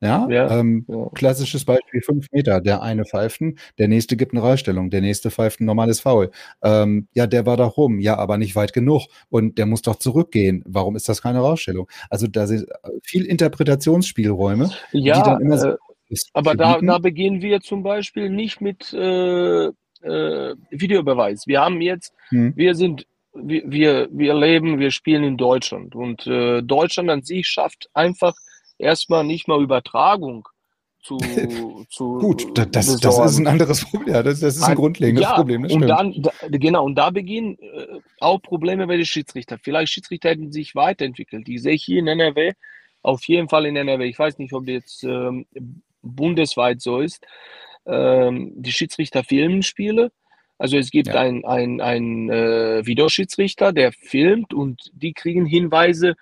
Ja, 0.00 0.28
Ja, 0.28 0.58
ähm, 0.58 0.84
ja. 0.88 1.08
klassisches 1.14 1.64
Beispiel 1.64 2.00
fünf 2.02 2.26
Meter. 2.30 2.60
Der 2.60 2.82
eine 2.82 3.04
pfeift 3.04 3.40
der 3.78 3.88
nächste 3.88 4.16
gibt 4.16 4.32
eine 4.32 4.40
Rausstellung, 4.40 4.90
der 4.90 5.00
nächste 5.00 5.30
pfeift 5.30 5.60
ein 5.60 5.64
normales 5.64 6.00
Foul. 6.00 6.30
Ähm, 6.62 7.08
ja, 7.14 7.26
der 7.26 7.46
war 7.46 7.56
da 7.56 7.64
rum, 7.64 7.98
ja, 7.98 8.16
aber 8.16 8.38
nicht 8.38 8.56
weit 8.56 8.72
genug 8.72 9.06
und 9.28 9.58
der 9.58 9.66
muss 9.66 9.82
doch 9.82 9.96
zurückgehen. 9.96 10.62
Warum 10.66 10.96
ist 10.96 11.08
das 11.08 11.20
keine 11.22 11.40
Rausstellung? 11.40 11.88
Also 12.10 12.26
da 12.26 12.46
sind 12.46 12.68
äh, 12.68 12.90
viel 13.02 13.24
Interpretationsspielräume, 13.24 14.70
die 14.92 15.00
Ja, 15.00 15.22
dann 15.22 15.40
immer 15.40 15.58
so 15.58 15.68
äh, 15.70 15.76
aber 16.32 16.54
da, 16.54 16.80
da 16.80 16.98
beginnen 16.98 17.42
wir 17.42 17.60
zum 17.60 17.82
Beispiel 17.82 18.30
nicht 18.30 18.62
mit 18.62 18.92
äh, 18.94 19.66
äh, 19.66 20.54
Videobeweis. 20.70 21.46
Wir 21.46 21.60
haben 21.60 21.80
jetzt, 21.80 22.14
Hm. 22.30 22.54
wir 22.56 22.74
sind, 22.74 23.06
wir, 23.34 23.62
wir, 23.66 24.08
wir 24.10 24.34
leben, 24.34 24.78
wir 24.78 24.90
spielen 24.90 25.24
in 25.24 25.36
Deutschland 25.36 25.94
und 25.94 26.26
äh, 26.26 26.62
Deutschland 26.62 27.10
an 27.10 27.22
sich 27.22 27.46
schafft 27.46 27.88
einfach 27.92 28.34
erstmal 28.78 29.24
nicht 29.24 29.48
mal 29.48 29.62
Übertragung 29.62 30.48
zu, 31.02 31.16
zu 31.90 32.18
Gut, 32.18 32.56
da- 32.58 32.64
das, 32.64 32.86
das 32.86 33.00
besorgen. 33.00 33.28
ist 33.28 33.38
ein 33.38 33.46
anderes 33.46 33.84
Problem. 33.84 34.14
Ja, 34.14 34.22
das, 34.22 34.40
das 34.40 34.56
ist 34.56 34.62
ein 34.62 34.70
Ein- 34.70 34.76
grundlegendes 34.76 35.22
ja, 35.24 35.34
Problem. 35.34 35.62
Das 35.62 35.72
und 35.72 35.82
dann, 35.86 36.14
da, 36.22 36.30
genau, 36.50 36.84
und 36.84 36.94
da 36.96 37.10
beginnen 37.10 37.56
äh, 37.60 38.00
auch 38.20 38.40
Probleme 38.42 38.86
bei 38.86 38.96
den 38.96 39.06
Schiedsrichtern. 39.06 39.58
Vielleicht 39.62 39.92
Schiedsrichter 39.92 40.30
hätten 40.30 40.52
sich 40.52 40.74
weiterentwickelt. 40.74 41.46
Die 41.46 41.58
sehe 41.58 41.74
ich 41.74 41.84
hier 41.84 41.98
in 42.00 42.08
NRW, 42.08 42.52
auf 43.02 43.24
jeden 43.28 43.48
Fall 43.48 43.66
in 43.66 43.76
NRW. 43.76 44.04
Ich 44.06 44.18
weiß 44.18 44.38
nicht, 44.38 44.52
ob 44.52 44.66
jetzt 44.68 45.04
ähm, 45.04 45.46
bundesweit 46.02 46.80
so 46.80 47.00
ist. 47.00 47.24
ähm, 47.86 48.52
die 48.56 48.72
Schiedsrichter 48.72 49.24
filmen 49.24 49.62
Spiele. 49.62 50.10
Also 50.58 50.76
es 50.76 50.90
gibt 50.90 51.08
ja. 51.08 51.14
einen 51.14 51.44
ein 51.80 52.28
äh, 52.28 52.84
Videoschiedsrichter, 52.84 53.72
der 53.72 53.92
filmt 53.92 54.52
und 54.52 54.90
die 54.92 55.12
kriegen 55.12 55.46
Hinweise 55.46 56.16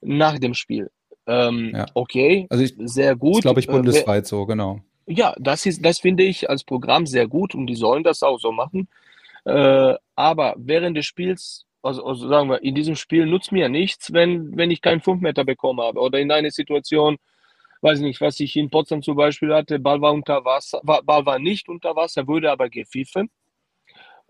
nach 0.00 0.38
dem 0.38 0.54
Spiel. 0.54 0.90
Ähm, 1.30 1.72
ja. 1.74 1.86
Okay, 1.94 2.46
also 2.50 2.64
ich, 2.64 2.74
sehr 2.76 3.14
gut. 3.14 3.42
Glaube 3.42 3.60
ich 3.60 3.68
äh, 3.68 3.72
bundesweit 3.72 4.24
äh, 4.24 4.26
so, 4.26 4.46
genau. 4.46 4.80
Ja, 5.06 5.34
das 5.38 5.64
ist, 5.64 5.84
das 5.84 6.00
finde 6.00 6.24
ich 6.24 6.50
als 6.50 6.64
Programm 6.64 7.06
sehr 7.06 7.28
gut 7.28 7.54
und 7.54 7.66
die 7.68 7.76
sollen 7.76 8.02
das 8.02 8.22
auch 8.22 8.38
so 8.38 8.50
machen. 8.50 8.88
Äh, 9.44 9.94
aber 10.16 10.54
während 10.58 10.96
des 10.96 11.06
Spiels, 11.06 11.66
also, 11.82 12.04
also, 12.04 12.28
sagen 12.28 12.50
wir, 12.50 12.62
in 12.62 12.74
diesem 12.74 12.96
Spiel 12.96 13.26
nutzt 13.26 13.52
mir 13.52 13.68
nichts, 13.68 14.12
wenn, 14.12 14.56
wenn 14.56 14.70
ich 14.70 14.82
keinen 14.82 15.00
5 15.00 15.20
Meter 15.20 15.44
bekommen 15.44 15.80
habe 15.80 16.00
oder 16.00 16.18
in 16.18 16.32
einer 16.32 16.50
Situation, 16.50 17.16
weiß 17.80 17.98
ich 17.98 18.04
nicht, 18.04 18.20
was 18.20 18.40
ich 18.40 18.56
in 18.56 18.68
Potsdam 18.68 19.02
zum 19.02 19.16
Beispiel 19.16 19.54
hatte, 19.54 19.78
Ball 19.78 20.00
war 20.00 20.12
unter 20.12 20.44
Wasser, 20.44 20.80
Ball 20.82 21.24
war 21.26 21.38
nicht 21.38 21.68
unter 21.68 21.94
Wasser, 21.94 22.26
wurde 22.26 22.50
aber 22.50 22.68
gepfiffen. 22.68 23.30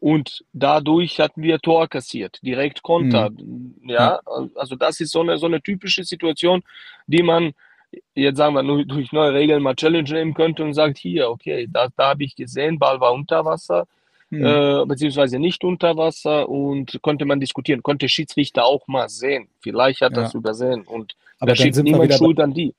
Und 0.00 0.45
dadurch 0.52 1.21
hatten 1.21 1.42
wir 1.42 1.59
Tor 1.59 1.87
kassiert, 1.87 2.38
direkt 2.42 2.83
Konter. 2.83 3.30
Mhm. 3.30 3.75
Ja, 3.85 4.21
also 4.57 4.75
das 4.75 5.00
ist 5.00 5.12
so 5.12 5.21
eine, 5.21 5.38
so 5.38 5.47
eine 5.47 5.61
typische 5.61 6.04
Situation, 6.04 6.62
die 7.07 7.23
man 7.23 7.52
jetzt 8.14 8.37
sagen 8.37 8.54
wir 8.54 8.62
nur 8.62 8.85
durch 8.85 9.12
neue 9.12 9.35
Regeln 9.35 9.62
mal 9.62 9.75
Challenge 9.75 10.11
nehmen 10.11 10.35
könnte 10.35 10.62
und 10.62 10.75
sagt, 10.75 10.99
hier, 10.99 11.30
okay, 11.30 11.69
da, 11.71 11.88
da 11.97 12.11
habe 12.11 12.25
ich 12.25 12.37
gesehen, 12.37 12.78
Ball 12.78 13.00
war 13.00 13.12
unter 13.12 13.45
Wasser, 13.45 13.87
mhm. 14.30 14.45
äh, 14.45 14.85
beziehungsweise 14.87 15.38
nicht 15.38 15.64
unter 15.64 15.97
Wasser 15.97 16.49
und 16.49 17.00
konnte 17.02 17.25
man 17.25 17.40
diskutieren, 17.40 17.83
konnte 17.83 18.09
Schiedsrichter 18.09 18.64
auch 18.64 18.87
mal 18.87 19.09
sehen. 19.09 19.49
Vielleicht 19.61 20.00
hat 20.00 20.16
ja. 20.16 20.23
das 20.23 20.35
übersehen 20.35 20.83
und 20.83 21.14
Aber 21.38 21.50
da 21.50 21.57
schiebt 21.57 21.76
niemand 21.83 22.14
Schuld 22.14 22.40
an 22.40 22.54
die. 22.54 22.75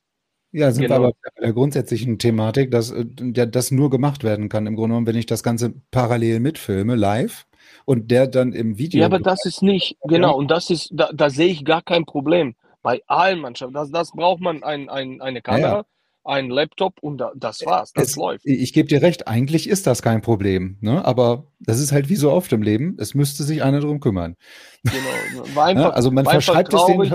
Ja, 0.51 0.71
sind 0.71 0.83
genau. 0.83 0.95
wir 0.95 1.07
aber 1.07 1.11
bei 1.11 1.41
der 1.41 1.53
grundsätzlichen 1.53 2.19
Thematik, 2.19 2.71
dass 2.71 2.91
äh, 2.91 3.05
das 3.05 3.71
nur 3.71 3.89
gemacht 3.89 4.23
werden 4.23 4.49
kann. 4.49 4.67
Im 4.67 4.75
Grunde 4.75 4.89
genommen, 4.89 5.07
wenn 5.07 5.15
ich 5.15 5.25
das 5.25 5.43
Ganze 5.43 5.73
parallel 5.91 6.39
mitfilme, 6.39 6.95
live, 6.95 7.45
und 7.85 8.11
der 8.11 8.27
dann 8.27 8.53
im 8.53 8.77
Video. 8.77 8.99
Ja, 8.99 9.05
aber 9.05 9.19
das 9.19 9.45
ist 9.45 9.61
nicht, 9.61 9.97
genau, 10.03 10.35
und 10.35 10.51
das 10.51 10.69
ist, 10.69 10.89
da, 10.93 11.11
da 11.13 11.29
sehe 11.29 11.47
ich 11.47 11.65
gar 11.65 11.81
kein 11.81 12.05
Problem. 12.05 12.55
Bei 12.83 13.01
allen 13.05 13.39
Mannschaften. 13.39 13.75
Das, 13.75 13.91
das 13.91 14.11
braucht 14.11 14.41
man 14.41 14.63
ein, 14.63 14.89
ein, 14.89 15.21
eine 15.21 15.43
Kamera, 15.43 15.77
ja, 15.77 15.85
ein 16.23 16.49
Laptop 16.49 16.95
und 17.01 17.19
da, 17.19 17.31
das 17.35 17.63
war's. 17.65 17.93
Das 17.93 18.09
es, 18.09 18.15
läuft. 18.15 18.45
Ich 18.45 18.73
gebe 18.73 18.87
dir 18.87 19.01
recht, 19.01 19.27
eigentlich 19.27 19.69
ist 19.69 19.85
das 19.85 20.01
kein 20.01 20.21
Problem. 20.21 20.77
Ne? 20.81 21.03
Aber 21.05 21.45
das 21.59 21.79
ist 21.79 21.91
halt 21.91 22.09
wie 22.09 22.15
so 22.15 22.31
oft 22.31 22.51
im 22.53 22.63
Leben. 22.63 22.97
Es 22.99 23.13
müsste 23.13 23.43
sich 23.43 23.61
einer 23.63 23.81
darum 23.81 23.99
kümmern. 23.99 24.35
Genau. 24.83 25.45
War 25.55 25.65
einfach, 25.65 25.93
also 25.93 26.09
man 26.09 26.25
verschreibt 26.25 26.73
es 26.73 26.85
den 26.85 27.13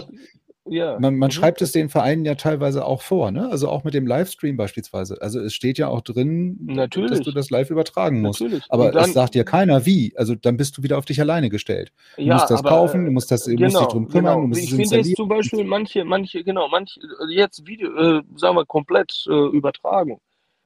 ja. 0.68 0.98
Man, 0.98 1.16
man 1.16 1.28
mhm. 1.28 1.32
schreibt 1.32 1.62
es 1.62 1.72
den 1.72 1.88
Vereinen 1.88 2.24
ja 2.24 2.34
teilweise 2.34 2.84
auch 2.84 3.02
vor, 3.02 3.30
ne? 3.30 3.48
Also 3.50 3.68
auch 3.68 3.84
mit 3.84 3.94
dem 3.94 4.06
Livestream 4.06 4.56
beispielsweise. 4.56 5.20
Also 5.20 5.40
es 5.40 5.54
steht 5.54 5.78
ja 5.78 5.88
auch 5.88 6.00
drin, 6.00 6.58
Natürlich. 6.62 7.10
dass 7.10 7.20
du 7.20 7.32
das 7.32 7.50
live 7.50 7.70
übertragen 7.70 8.20
musst. 8.20 8.40
Natürlich. 8.40 8.64
Aber 8.68 8.90
dann, 8.90 9.04
es 9.04 9.12
sagt 9.12 9.34
dir 9.34 9.44
keiner 9.44 9.86
wie. 9.86 10.12
Also 10.16 10.34
dann 10.34 10.56
bist 10.56 10.76
du 10.76 10.82
wieder 10.82 10.98
auf 10.98 11.04
dich 11.04 11.20
alleine 11.20 11.50
gestellt. 11.50 11.92
Du 12.16 12.22
ja, 12.22 12.34
musst 12.34 12.50
das 12.50 12.60
aber, 12.60 12.70
kaufen, 12.70 13.04
du 13.04 13.10
musst 13.10 13.30
das 13.30 13.44
genau, 13.44 13.62
musst 13.62 13.80
dich 13.80 13.88
drum 13.88 14.08
kümmern, 14.08 14.34
genau. 14.34 14.40
du 14.42 14.46
musst 14.48 14.62
ich 14.62 14.70
es 14.70 14.76
finde 14.76 14.96
jetzt 14.96 15.16
zum 15.16 15.28
Beispiel 15.28 15.64
manche, 15.64 16.04
manche, 16.04 16.42
genau, 16.42 16.68
manche 16.68 17.00
jetzt 17.30 17.66
Video, 17.66 17.94
äh, 17.96 18.22
sagen 18.36 18.56
wir 18.56 18.66
komplett 18.66 19.24
äh, 19.28 19.32
übertragen. 19.32 20.18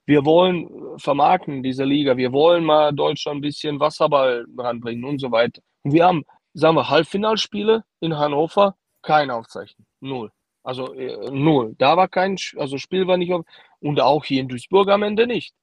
Wir 0.07 0.25
wollen 0.25 0.67
äh, 0.67 0.99
vermarkten 0.99 1.63
diese 1.63 1.85
Liga, 1.85 2.17
wir 2.17 2.33
wollen 2.33 2.65
mal 2.65 2.93
Deutschland 2.93 3.39
ein 3.39 3.43
bisschen 3.43 3.81
Wasserball 3.81 4.47
ranbringen 4.57 5.05
und 5.05 5.21
so 5.21 5.31
weiter. 5.31 5.61
Und 5.83 5.93
wir 5.93 6.07
haben, 6.07 6.25
sagen 6.55 6.77
wir, 6.77 6.89
Halbfinalspiele 6.89 7.85
in 8.01 8.17
Hannover, 8.17 8.77
keine 9.03 9.35
Aufzeichnung. 9.35 9.87
Null. 10.01 10.31
Also 10.63 10.93
äh, 10.95 11.31
null. 11.31 11.75
Da 11.79 11.97
war 11.97 12.09
kein, 12.09 12.37
also 12.57 12.79
Spiel 12.79 13.07
war 13.07 13.17
nicht 13.17 13.33
auf, 13.33 13.45
und 13.81 14.01
auch 14.01 14.25
hier 14.25 14.41
in 14.41 14.49
Duisburg 14.49 14.89
am 14.91 15.03
Ende 15.03 15.27
nicht. 15.27 15.55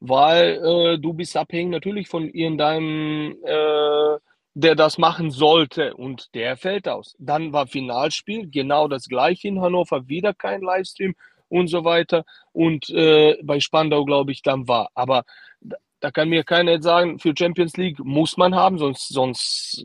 Weil 0.00 0.60
äh, 0.64 0.98
du 0.98 1.12
bist 1.12 1.36
abhängig 1.36 1.70
natürlich 1.70 2.08
von 2.08 2.28
irgendeinem, 2.28 3.36
äh, 3.44 4.18
der 4.54 4.74
das 4.76 4.98
machen 4.98 5.30
sollte 5.30 5.94
und 5.94 6.32
der 6.34 6.56
fällt 6.56 6.88
aus. 6.88 7.16
Dann 7.18 7.52
war 7.52 7.66
Finalspiel, 7.66 8.48
genau 8.50 8.86
das 8.86 9.08
gleiche 9.08 9.48
in 9.48 9.60
Hannover, 9.60 10.06
wieder 10.08 10.34
kein 10.34 10.60
Livestream 10.60 11.14
und 11.48 11.68
so 11.68 11.84
weiter. 11.84 12.24
Und 12.52 12.88
äh, 12.90 13.36
bei 13.42 13.60
Spandau, 13.60 14.04
glaube 14.04 14.32
ich, 14.32 14.42
dann 14.42 14.68
war. 14.68 14.90
Aber 14.94 15.24
da, 15.60 15.76
da 16.00 16.10
kann 16.10 16.28
mir 16.28 16.44
keiner 16.44 16.80
sagen, 16.82 17.18
für 17.18 17.34
Champions 17.36 17.76
League 17.76 17.98
muss 17.98 18.36
man 18.36 18.54
haben, 18.54 18.78
sonst, 18.78 19.08
sonst 19.08 19.84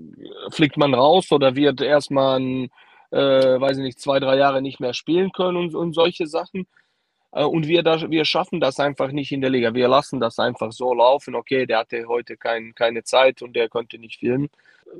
fliegt 0.51 0.77
man 0.77 0.93
raus 0.93 1.31
oder 1.31 1.55
wird 1.55 1.81
erstmal 1.81 2.39
ein 2.39 2.69
äh, 3.11 3.59
weiß 3.59 3.77
ich 3.77 3.83
nicht, 3.83 3.99
zwei, 3.99 4.19
drei 4.19 4.37
Jahre 4.37 4.61
nicht 4.61 4.79
mehr 4.79 4.93
spielen 4.93 5.31
können 5.31 5.57
und, 5.57 5.75
und 5.75 5.93
solche 5.93 6.27
Sachen. 6.27 6.67
Äh, 7.31 7.43
und 7.43 7.67
wir, 7.67 7.83
da, 7.83 8.09
wir 8.09 8.25
schaffen 8.25 8.59
das 8.59 8.79
einfach 8.79 9.11
nicht 9.11 9.31
in 9.31 9.41
der 9.41 9.49
Liga. 9.49 9.73
Wir 9.73 9.87
lassen 9.87 10.19
das 10.19 10.39
einfach 10.39 10.71
so 10.71 10.93
laufen. 10.93 11.35
Okay, 11.35 11.65
der 11.65 11.79
hatte 11.79 12.05
heute 12.07 12.37
kein, 12.37 12.73
keine 12.75 13.03
Zeit 13.03 13.41
und 13.41 13.55
der 13.55 13.69
konnte 13.69 13.97
nicht 13.97 14.19
filmen. 14.19 14.49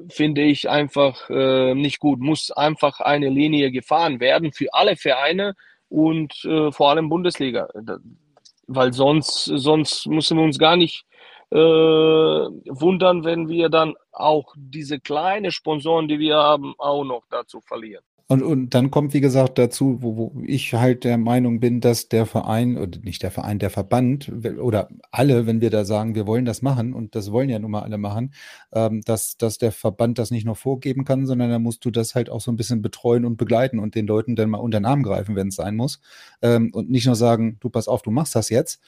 Finde 0.10 0.44
ich 0.44 0.70
einfach 0.70 1.30
äh, 1.30 1.74
nicht 1.74 2.00
gut. 2.00 2.20
Muss 2.20 2.52
einfach 2.52 3.00
eine 3.00 3.30
Linie 3.30 3.72
gefahren 3.72 4.20
werden 4.20 4.54
für 4.54 4.74
alle 4.74 4.96
Vereine 4.96 5.56
und 5.90 6.46
äh, 6.46 6.72
vor 6.72 6.92
allem 6.92 7.10
Bundesliga. 7.10 7.68
Weil 8.68 8.94
sonst, 8.94 9.46
sonst 9.46 10.06
müssen 10.08 10.38
wir 10.38 10.44
uns 10.44 10.60
gar 10.60 10.76
nicht 10.76 11.06
äh, 11.52 11.58
wundern, 11.58 13.24
wenn 13.24 13.50
wir 13.50 13.70
dann 13.70 13.96
auch 14.20 14.54
diese 14.58 15.00
kleinen 15.00 15.52
Sponsoren, 15.52 16.08
die 16.08 16.20
wir 16.20 16.36
haben, 16.36 16.74
auch 16.78 17.04
noch 17.04 17.24
dazu 17.30 17.62
verlieren. 17.62 18.04
Und, 18.32 18.44
und 18.44 18.76
dann 18.76 18.92
kommt, 18.92 19.16
wie 19.16 19.22
gesagt, 19.22 19.58
dazu, 19.58 20.04
wo, 20.04 20.16
wo 20.16 20.42
ich 20.46 20.76
halt 20.76 21.04
der 21.04 21.18
Meinung 21.18 21.60
bin, 21.60 21.82
dass 21.82 22.10
der 22.10 22.28
Verein, 22.28 22.78
oder 22.78 23.00
nicht 23.00 23.24
der 23.24 23.32
Verein, 23.32 23.58
der 23.58 23.72
Verband 23.72 24.32
oder 24.62 24.88
alle, 25.10 25.48
wenn 25.48 25.62
wir 25.62 25.72
da 25.72 25.84
sagen, 25.84 26.14
wir 26.14 26.28
wollen 26.28 26.46
das 26.46 26.62
machen, 26.62 26.94
und 26.94 27.16
das 27.16 27.32
wollen 27.32 27.50
ja 27.50 27.58
nun 27.58 27.72
mal 27.72 27.82
alle 27.82 27.98
machen, 27.98 28.36
ähm, 28.72 29.02
dass, 29.02 29.38
dass 29.38 29.58
der 29.58 29.72
Verband 29.72 30.20
das 30.20 30.30
nicht 30.30 30.46
nur 30.46 30.56
vorgeben 30.56 31.06
kann, 31.06 31.26
sondern 31.26 31.50
da 31.50 31.58
musst 31.58 31.84
du 31.86 31.90
das 31.90 32.14
halt 32.14 32.30
auch 32.30 32.40
so 32.40 32.52
ein 32.52 32.56
bisschen 32.56 32.84
betreuen 32.84 33.26
und 33.26 33.38
begleiten 33.38 33.80
und 33.80 33.96
den 33.96 34.06
Leuten 34.06 34.36
dann 34.36 34.52
mal 34.52 34.60
unter 34.60 34.80
den 34.80 34.86
Arm 34.86 35.02
greifen, 35.02 35.36
wenn 35.36 35.48
es 35.48 35.56
sein 35.56 35.76
muss. 35.76 36.00
Ähm, 36.44 36.70
und 36.72 36.92
nicht 36.92 37.08
nur 37.08 37.16
sagen, 37.16 37.58
du 37.62 37.72
pass 37.72 37.88
auf, 37.88 38.04
du 38.04 38.12
machst 38.12 38.36
das 38.36 38.50
jetzt, 38.50 38.80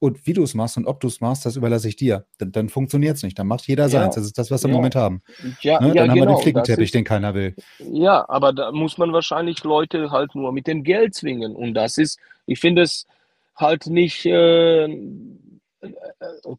und 0.00 0.26
wie 0.26 0.32
du 0.32 0.42
es 0.42 0.54
machst 0.54 0.78
und 0.78 0.86
ob 0.86 0.98
du 1.00 1.06
es 1.06 1.20
machst, 1.20 1.44
das 1.44 1.56
überlasse 1.56 1.86
ich 1.86 1.94
dir. 1.94 2.24
Dann, 2.38 2.52
dann 2.52 2.68
funktioniert 2.70 3.16
es 3.16 3.22
nicht. 3.22 3.38
Dann 3.38 3.46
macht 3.46 3.66
jeder 3.68 3.84
ja. 3.84 3.88
seins. 3.90 4.14
Das 4.14 4.24
ist 4.24 4.38
das, 4.38 4.50
was 4.50 4.62
wir 4.62 4.68
ja. 4.68 4.72
im 4.72 4.76
Moment 4.76 4.96
haben. 4.96 5.22
Ja, 5.60 5.78
ne? 5.78 5.88
Dann 5.88 5.94
ja, 5.94 6.02
haben 6.02 6.08
genau. 6.08 6.14
wir 6.14 6.14
den 6.14 6.28
genau. 6.28 6.38
Flickenteppich, 6.38 6.84
ist, 6.86 6.94
den 6.94 7.04
keiner 7.04 7.34
will. 7.34 7.54
Ja, 7.78 8.26
aber 8.28 8.54
da 8.54 8.72
muss 8.72 8.96
man 8.96 9.12
wahrscheinlich 9.12 9.62
Leute 9.62 10.10
halt 10.10 10.34
nur 10.34 10.52
mit 10.52 10.66
dem 10.66 10.84
Geld 10.84 11.14
zwingen. 11.14 11.54
Und 11.54 11.74
das 11.74 11.98
ist, 11.98 12.18
ich 12.46 12.58
finde 12.58 12.82
es 12.82 13.06
halt 13.56 13.86
nicht 13.86 14.24
äh, 14.24 14.88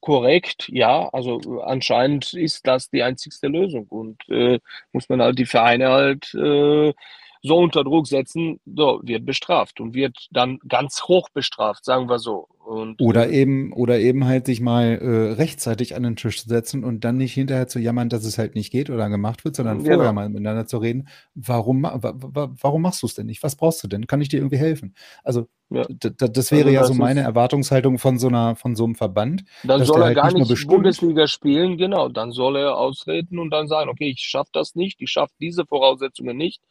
korrekt. 0.01 0.69
Ja, 0.71 1.09
also 1.09 1.61
anscheinend 1.63 2.33
ist 2.33 2.67
das 2.67 2.91
die 2.91 3.01
einzigste 3.01 3.47
Lösung. 3.47 3.87
Und 3.89 4.21
äh, 4.29 4.59
muss 4.93 5.09
man 5.09 5.19
halt 5.19 5.39
die 5.39 5.47
Vereine 5.47 5.89
halt 5.89 6.31
äh, 6.35 6.93
so 7.41 7.57
unter 7.57 7.83
Druck 7.83 8.07
setzen, 8.07 8.59
so, 8.65 8.99
wird 9.03 9.25
bestraft 9.25 9.79
und 9.79 9.93
wird 9.93 10.27
dann 10.31 10.59
ganz 10.67 11.03
hoch 11.03 11.29
bestraft, 11.29 11.85
sagen 11.85 12.07
wir 12.07 12.19
so. 12.19 12.47
Und, 12.63 13.01
oder 13.01 13.29
äh, 13.29 13.41
eben, 13.41 13.73
oder 13.73 13.99
eben 13.99 14.25
halt 14.25 14.45
sich 14.45 14.61
mal 14.61 14.99
äh, 15.01 15.33
rechtzeitig 15.33 15.95
an 15.95 16.03
den 16.03 16.15
Tisch 16.15 16.43
setzen 16.43 16.83
und 16.83 17.03
dann 17.03 17.17
nicht 17.17 17.33
hinterher 17.33 17.67
zu 17.67 17.79
jammern, 17.79 18.09
dass 18.09 18.23
es 18.23 18.37
halt 18.37 18.53
nicht 18.53 18.71
geht 18.71 18.91
oder 18.91 19.09
gemacht 19.09 19.43
wird, 19.43 19.55
sondern 19.55 19.83
genau. 19.83 19.95
vorher 19.95 20.13
mal 20.13 20.29
miteinander 20.29 20.67
zu 20.67 20.77
reden. 20.77 21.07
Warum, 21.33 21.83
wa 21.83 22.51
warum 22.61 22.81
machst 22.83 23.01
du 23.01 23.07
es 23.07 23.15
denn 23.15 23.25
nicht? 23.25 23.41
Was 23.41 23.55
brauchst 23.55 23.83
du 23.83 23.87
denn? 23.87 24.05
Kann 24.05 24.21
ich 24.21 24.29
dir 24.29 24.37
irgendwie 24.37 24.57
helfen? 24.57 24.93
Also, 25.23 25.47
ja. 25.71 25.85
das 25.89 26.51
wäre 26.51 26.67
also, 26.67 26.71
ja 26.71 26.83
so 26.85 26.93
meine 26.93 27.21
Erwartungshaltung 27.21 27.97
von 27.97 28.19
so 28.19 28.27
einer, 28.27 28.55
von 28.55 28.75
so 28.75 28.83
einem 28.83 28.95
Verband. 28.95 29.43
Dann 29.63 29.83
soll 29.83 30.01
er 30.01 30.05
halt 30.05 30.15
gar 30.15 30.31
nicht, 30.31 30.49
nicht 30.49 30.67
Bundesliga 30.67 31.27
spielen, 31.27 31.77
genau. 31.77 32.09
Dann 32.09 32.31
soll 32.31 32.57
er 32.57 32.77
ausreden 32.77 33.39
und 33.39 33.49
dann 33.49 33.67
sagen, 33.67 33.89
okay, 33.89 34.11
ich 34.11 34.21
schaffe 34.21 34.51
das 34.53 34.75
nicht, 34.75 35.01
ich 35.01 35.09
schaffe 35.09 35.33
diese 35.39 35.65
Voraussetzungen 35.65 36.37
nicht 36.37 36.61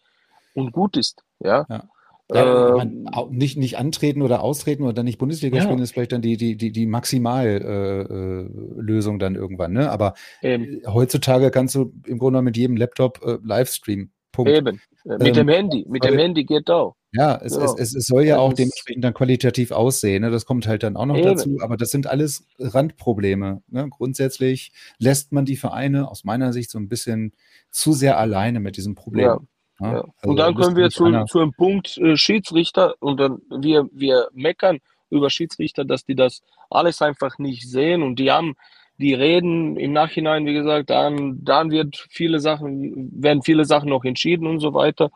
und 0.55 0.73
gut 0.73 0.97
ist. 0.97 1.23
Ja. 1.41 1.67
ja. 1.69 1.85
Ja, 2.33 2.77
ähm, 2.77 3.09
nicht, 3.31 3.57
nicht 3.57 3.79
antreten 3.79 4.23
oder 4.23 4.43
austreten 4.43 4.85
oder 4.85 4.93
dann 4.93 5.05
nicht 5.05 5.19
Bundesliga 5.19 5.57
ja. 5.57 5.65
spielen, 5.65 5.81
ist 5.81 5.93
vielleicht 5.93 6.13
dann 6.13 6.23
die, 6.23 6.37
die, 6.37 6.57
die, 6.57 6.71
die 6.71 6.87
Maximallösung 6.87 9.15
äh, 9.15 9.17
äh 9.17 9.19
dann 9.19 9.35
irgendwann. 9.35 9.73
Ne? 9.73 9.91
Aber 9.91 10.15
Eben. 10.41 10.81
heutzutage 10.87 11.51
kannst 11.51 11.75
du 11.75 11.93
im 12.07 12.19
Grunde 12.19 12.41
mit 12.43 12.57
jedem 12.57 12.77
Laptop 12.77 13.21
äh, 13.25 13.39
Livestream. 13.43 14.11
Punkt. 14.33 14.53
Eben. 14.53 14.81
Mit 15.05 15.27
ähm, 15.27 15.35
dem 15.35 15.49
Handy. 15.49 15.85
Mit 15.89 16.05
dem 16.05 16.17
Handy 16.17 16.45
geht 16.45 16.71
auch. 16.71 16.95
Ja, 17.13 17.41
es, 17.43 17.57
ja. 17.57 17.65
Es, 17.65 17.95
es, 17.95 18.07
soll 18.07 18.23
ja 18.23 18.39
auch 18.39 18.53
dementsprechend 18.53 19.03
dann 19.03 19.15
qualitativ 19.15 19.73
aussehen. 19.73 20.23
Ne? 20.23 20.31
Das 20.31 20.47
kommt 20.47 20.69
halt 20.69 20.85
dann 20.85 20.97
auch 20.97 21.07
noch 21.07 21.17
Eben. 21.17 21.27
dazu. 21.27 21.59
Aber 21.61 21.77
das 21.77 21.91
sind 21.91 22.07
alles 22.07 22.47
Randprobleme. 22.61 23.63
Ne? 23.67 23.89
Grundsätzlich 23.91 24.71
lässt 24.99 25.33
man 25.33 25.45
die 25.45 25.57
Vereine 25.57 26.09
aus 26.09 26.23
meiner 26.23 26.53
Sicht 26.53 26.71
so 26.71 26.79
ein 26.79 26.89
bisschen 26.89 27.33
zu 27.73 27.93
sehr 27.93 28.19
alleine 28.19 28.61
mit 28.61 28.77
diesem 28.77 28.95
Problem. 28.95 29.25
Ja. 29.25 29.41
Ja. 29.81 29.93
Also 29.93 30.13
und 30.23 30.37
dann 30.37 30.55
können 30.55 30.77
wir 30.77 30.91
zu, 30.91 31.11
zu 31.27 31.41
einem 31.41 31.53
Punkt 31.53 31.97
äh, 31.99 32.17
Schiedsrichter 32.17 32.95
und 33.01 33.19
dann 33.19 33.41
wir, 33.51 33.89
wir 33.93 34.29
meckern 34.33 34.79
über 35.09 35.31
Schiedsrichter, 35.31 35.85
dass 35.85 36.05
die 36.05 36.15
das 36.15 36.43
alles 36.69 37.03
einfach 37.03 37.39
nicht 37.39 37.69
sehen 37.69 38.03
und 38.03 38.19
die 38.19 38.31
haben, 38.31 38.55
die 38.99 39.15
reden 39.15 39.77
im 39.77 39.93
Nachhinein, 39.93 40.47
wie 40.47 40.53
gesagt, 40.53 40.91
dann, 40.91 41.43
dann 41.43 41.71
wird 41.71 41.97
viele 42.11 42.39
Sachen, 42.39 43.11
werden 43.13 43.43
viele 43.43 43.65
Sachen 43.65 43.89
noch 43.89 44.05
entschieden 44.05 44.47
und 44.47 44.61
so 44.61 44.75
weiter. 44.75 45.11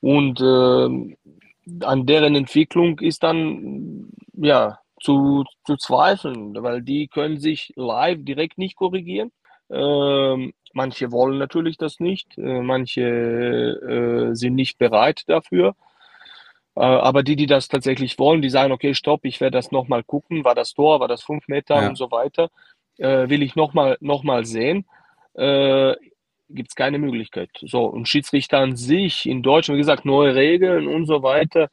Und 0.00 0.40
äh, 0.40 1.84
an 1.84 2.06
deren 2.06 2.34
Entwicklung 2.34 2.98
ist 3.00 3.22
dann, 3.22 4.08
ja, 4.32 4.78
zu, 5.00 5.44
zu 5.66 5.76
zweifeln, 5.76 6.54
weil 6.62 6.82
die 6.82 7.08
können 7.08 7.38
sich 7.38 7.72
live 7.76 8.18
direkt 8.22 8.58
nicht 8.58 8.76
korrigieren. 8.76 9.32
Ähm, 9.70 10.52
manche 10.72 11.12
wollen 11.12 11.38
natürlich 11.38 11.76
das 11.76 12.00
nicht, 12.00 12.36
äh, 12.38 12.60
manche 12.60 13.02
äh, 13.02 14.34
sind 14.34 14.54
nicht 14.54 14.78
bereit 14.78 15.22
dafür. 15.28 15.74
Äh, 16.76 16.80
aber 16.80 17.22
die, 17.22 17.36
die 17.36 17.46
das 17.46 17.68
tatsächlich 17.68 18.18
wollen, 18.18 18.42
die 18.42 18.50
sagen, 18.50 18.72
okay, 18.72 18.94
stopp, 18.94 19.24
ich 19.24 19.40
werde 19.40 19.58
das 19.58 19.70
nochmal 19.70 20.02
gucken, 20.02 20.44
war 20.44 20.54
das 20.54 20.74
Tor, 20.74 21.00
war 21.00 21.08
das 21.08 21.22
fünf 21.22 21.48
Meter 21.48 21.82
ja. 21.82 21.88
und 21.88 21.96
so 21.96 22.10
weiter, 22.10 22.50
äh, 22.98 23.28
will 23.28 23.42
ich 23.42 23.56
nochmal 23.56 23.96
noch 24.00 24.22
mal 24.22 24.44
sehen, 24.44 24.86
äh, 25.34 25.94
gibt 26.48 26.70
es 26.70 26.74
keine 26.74 26.98
Möglichkeit. 26.98 27.50
So, 27.60 27.84
und 27.84 28.08
Schiedsrichter 28.08 28.58
an 28.58 28.76
sich 28.76 29.26
in 29.26 29.42
Deutschland, 29.42 29.76
wie 29.76 29.82
gesagt, 29.82 30.04
neue 30.04 30.34
Regeln 30.34 30.88
und 30.88 31.06
so 31.06 31.22
weiter. 31.22 31.70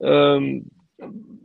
Ähm, 0.00 0.70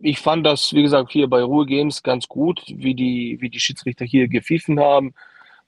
ich 0.02 0.20
fand 0.20 0.46
das, 0.46 0.74
wie 0.74 0.84
gesagt, 0.84 1.12
hier 1.12 1.28
bei 1.28 1.44
Ruhe 1.44 1.66
Games 1.66 2.04
ganz 2.04 2.28
gut, 2.28 2.64
wie 2.68 2.96
die, 2.96 3.38
wie 3.42 3.50
die 3.50 3.60
Schiedsrichter 3.60 4.06
hier 4.06 4.28
gepfiffen 4.28 4.80
haben. 4.80 5.14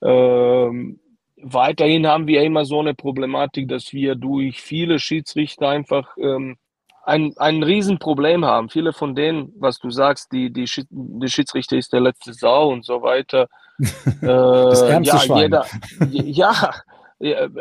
Ähm, 0.01 0.99
weiterhin 1.37 2.07
haben 2.07 2.27
wir 2.27 2.43
immer 2.43 2.65
so 2.65 2.79
eine 2.79 2.93
Problematik, 2.93 3.67
dass 3.67 3.93
wir 3.93 4.15
durch 4.15 4.61
viele 4.61 4.99
Schiedsrichter 4.99 5.69
einfach 5.69 6.15
ähm, 6.17 6.57
ein, 7.03 7.33
ein 7.37 7.63
Riesenproblem 7.63 8.45
haben. 8.45 8.69
Viele 8.69 8.93
von 8.93 9.15
denen, 9.15 9.53
was 9.57 9.79
du 9.79 9.89
sagst, 9.89 10.31
die, 10.31 10.51
die, 10.51 10.69
die 10.89 11.27
Schiedsrichter 11.27 11.77
ist 11.77 11.93
der 11.93 12.01
letzte 12.01 12.33
Sau 12.33 12.69
und 12.69 12.85
so 12.85 13.01
weiter. 13.01 13.47
das 14.21 14.81
äh, 14.81 15.01
ja, 15.01 15.19
Schwein. 15.19 15.37
Jeder, 15.37 15.65
ja, 16.11 16.73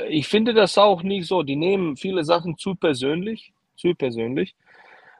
ich 0.09 0.28
finde 0.28 0.54
das 0.54 0.76
auch 0.78 1.02
nicht 1.02 1.26
so. 1.26 1.42
Die 1.42 1.56
nehmen 1.56 1.97
viele 1.97 2.25
Sachen 2.25 2.56
zu 2.56 2.75
persönlich, 2.75 3.52
zu 3.76 3.94
persönlich. 3.94 4.54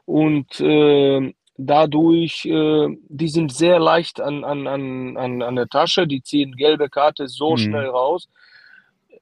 Und 0.05 0.59
äh, 0.59 1.33
dadurch, 1.57 2.45
äh, 2.45 2.87
die 3.07 3.27
sind 3.27 3.53
sehr 3.53 3.79
leicht 3.79 4.19
an, 4.19 4.43
an, 4.43 4.67
an, 4.67 5.17
an, 5.17 5.41
an 5.41 5.55
der 5.55 5.67
Tasche, 5.67 6.07
die 6.07 6.21
ziehen 6.21 6.55
gelbe 6.55 6.89
Karte 6.89 7.27
so 7.27 7.51
mhm. 7.51 7.57
schnell 7.57 7.87
raus. 7.87 8.27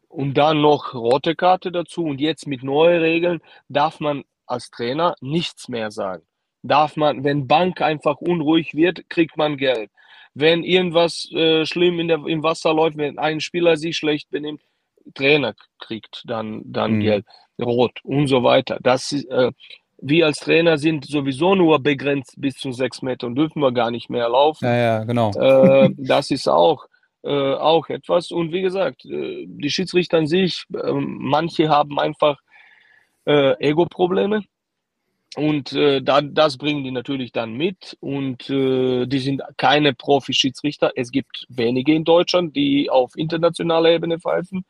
Und 0.07 0.35
dann 0.35 0.61
noch 0.61 0.95
rote 0.95 1.35
Karte 1.35 1.71
dazu. 1.71 2.03
Und 2.03 2.19
jetzt 2.19 2.47
mit 2.47 2.63
neuen 2.63 3.01
Regeln 3.01 3.41
darf 3.67 3.99
man 3.99 4.23
als 4.47 4.71
Trainer 4.71 5.15
nichts 5.21 5.69
mehr 5.69 5.91
sagen. 5.91 6.23
Darf 6.63 6.95
man, 6.97 7.23
wenn 7.23 7.47
Bank 7.47 7.81
einfach 7.81 8.17
unruhig 8.17 8.73
wird, 8.73 9.09
kriegt 9.09 9.37
man 9.37 9.57
Geld. 9.57 9.91
Wenn 10.33 10.63
irgendwas 10.63 11.29
äh, 11.31 11.65
schlimm 11.65 11.99
in 11.99 12.07
der, 12.07 12.25
im 12.25 12.43
Wasser 12.43 12.73
läuft, 12.73 12.97
wenn 12.97 13.19
ein 13.19 13.39
Spieler 13.39 13.77
sich 13.77 13.97
schlecht 13.97 14.29
benimmt, 14.29 14.61
Trainer 15.13 15.55
kriegt 15.79 16.23
dann, 16.25 16.61
dann 16.65 16.93
mhm. 16.95 16.99
Geld, 17.01 17.25
rot 17.59 17.99
und 18.03 18.27
so 18.27 18.43
weiter. 18.43 18.79
Das 18.81 19.11
äh, 19.11 19.51
wir 20.01 20.25
als 20.25 20.39
Trainer 20.39 20.77
sind 20.77 21.05
sowieso 21.05 21.55
nur 21.55 21.79
begrenzt 21.79 22.35
bis 22.37 22.55
zu 22.55 22.71
sechs 22.71 23.01
Metern, 23.01 23.35
dürfen 23.35 23.61
wir 23.61 23.71
gar 23.71 23.91
nicht 23.91 24.09
mehr 24.09 24.29
laufen. 24.29 24.65
Ja, 24.65 24.75
ja, 24.75 25.03
genau. 25.03 25.31
Äh, 25.31 25.89
das 25.97 26.31
ist 26.31 26.47
auch, 26.47 26.85
äh, 27.23 27.53
auch 27.53 27.89
etwas. 27.89 28.31
Und 28.31 28.51
wie 28.51 28.61
gesagt, 28.61 29.05
äh, 29.05 29.45
die 29.47 29.69
Schiedsrichter 29.69 30.17
an 30.17 30.27
sich, 30.27 30.63
ähm, 30.73 31.17
manche 31.19 31.69
haben 31.69 31.99
einfach 31.99 32.37
äh, 33.25 33.55
Ego-Probleme. 33.59 34.43
Und 35.35 35.73
äh, 35.73 36.01
da, 36.01 36.21
das 36.21 36.57
bringen 36.57 36.83
die 36.83 36.91
natürlich 36.91 37.31
dann 37.31 37.53
mit. 37.53 37.97
Und 37.99 38.49
die 38.49 39.19
sind 39.19 39.43
keine 39.57 39.93
Profi-Schiedsrichter. 39.93 40.91
Es 40.95 41.11
gibt 41.11 41.45
wenige 41.49 41.93
in 41.93 42.03
Deutschland, 42.03 42.55
die 42.55 42.89
auf 42.89 43.15
internationaler 43.15 43.91
Ebene 43.91 44.19
pfeifen. 44.19 44.65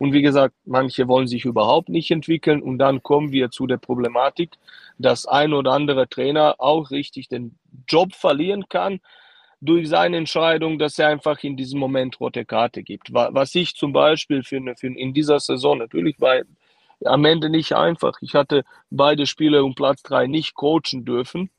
Und 0.00 0.14
wie 0.14 0.22
gesagt, 0.22 0.54
manche 0.64 1.08
wollen 1.08 1.26
sich 1.26 1.44
überhaupt 1.44 1.90
nicht 1.90 2.10
entwickeln. 2.10 2.62
Und 2.62 2.78
dann 2.78 3.02
kommen 3.02 3.32
wir 3.32 3.50
zu 3.50 3.66
der 3.66 3.76
Problematik, 3.76 4.52
dass 4.96 5.26
ein 5.26 5.52
oder 5.52 5.72
andere 5.72 6.08
Trainer 6.08 6.54
auch 6.56 6.90
richtig 6.90 7.28
den 7.28 7.58
Job 7.86 8.14
verlieren 8.14 8.66
kann 8.70 9.00
durch 9.60 9.90
seine 9.90 10.16
Entscheidung, 10.16 10.78
dass 10.78 10.98
er 10.98 11.08
einfach 11.08 11.44
in 11.44 11.54
diesem 11.58 11.78
Moment 11.78 12.18
rote 12.18 12.46
Karte 12.46 12.82
gibt. 12.82 13.12
Was 13.12 13.54
ich 13.54 13.74
zum 13.74 13.92
Beispiel 13.92 14.42
finde, 14.42 14.74
finde 14.74 15.00
in 15.00 15.12
dieser 15.12 15.38
Saison 15.38 15.76
natürlich 15.76 16.18
war 16.18 16.36
am 17.04 17.26
Ende 17.26 17.50
nicht 17.50 17.74
einfach. 17.74 18.16
Ich 18.22 18.34
hatte 18.34 18.64
beide 18.88 19.26
Spiele 19.26 19.62
um 19.62 19.74
Platz 19.74 20.02
drei 20.02 20.26
nicht 20.26 20.54
coachen 20.54 21.04
dürfen, 21.04 21.50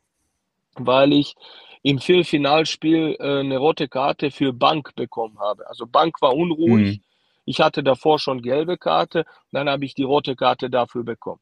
weil 0.74 1.14
ich 1.14 1.36
im 1.84 2.00
Viertelfinalspiel 2.00 3.18
äh, 3.20 3.40
eine 3.42 3.60
rote 3.60 3.88
Karte 3.88 4.32
für 4.32 4.52
Bank 4.52 4.96
bekommen 4.96 5.38
habe. 5.40 5.68
Also 5.68 5.86
Bank 5.86 6.20
war 6.24 6.36
unruhig. 6.36 6.98
Mhm. 6.98 7.04
Ich 7.46 7.60
hatte 7.62 7.84
davor 7.84 8.20
schon 8.20 8.42
gelbe 8.42 8.78
Karte, 8.78 9.26
dann 9.52 9.70
habe 9.70 9.86
ich 9.86 9.96
die 9.96 10.04
rote 10.04 10.36
Karte 10.36 10.70
dafür 10.70 11.04
bekommen. 11.04 11.42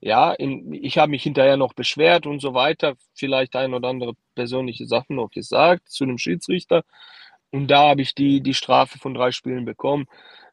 Ja, 0.00 0.32
in, 0.32 0.72
ich 0.72 0.96
habe 0.96 1.10
mich 1.10 1.22
hinterher 1.22 1.58
noch 1.58 1.74
beschwert 1.74 2.26
und 2.26 2.40
so 2.40 2.54
weiter, 2.54 2.94
vielleicht 3.14 3.54
ein 3.54 3.74
oder 3.74 3.88
andere 3.88 4.14
persönliche 4.34 4.86
Sachen 4.86 5.16
noch 5.16 5.30
gesagt 5.30 5.90
zu 5.90 6.04
einem 6.04 6.16
Schiedsrichter. 6.16 6.84
Und 7.50 7.68
da 7.68 7.90
habe 7.90 8.02
ich 8.02 8.14
die, 8.14 8.40
die 8.40 8.54
Strafe 8.54 8.98
von 8.98 9.12
drei 9.12 9.30
Spielen 9.32 9.64
bekommen. 9.64 10.06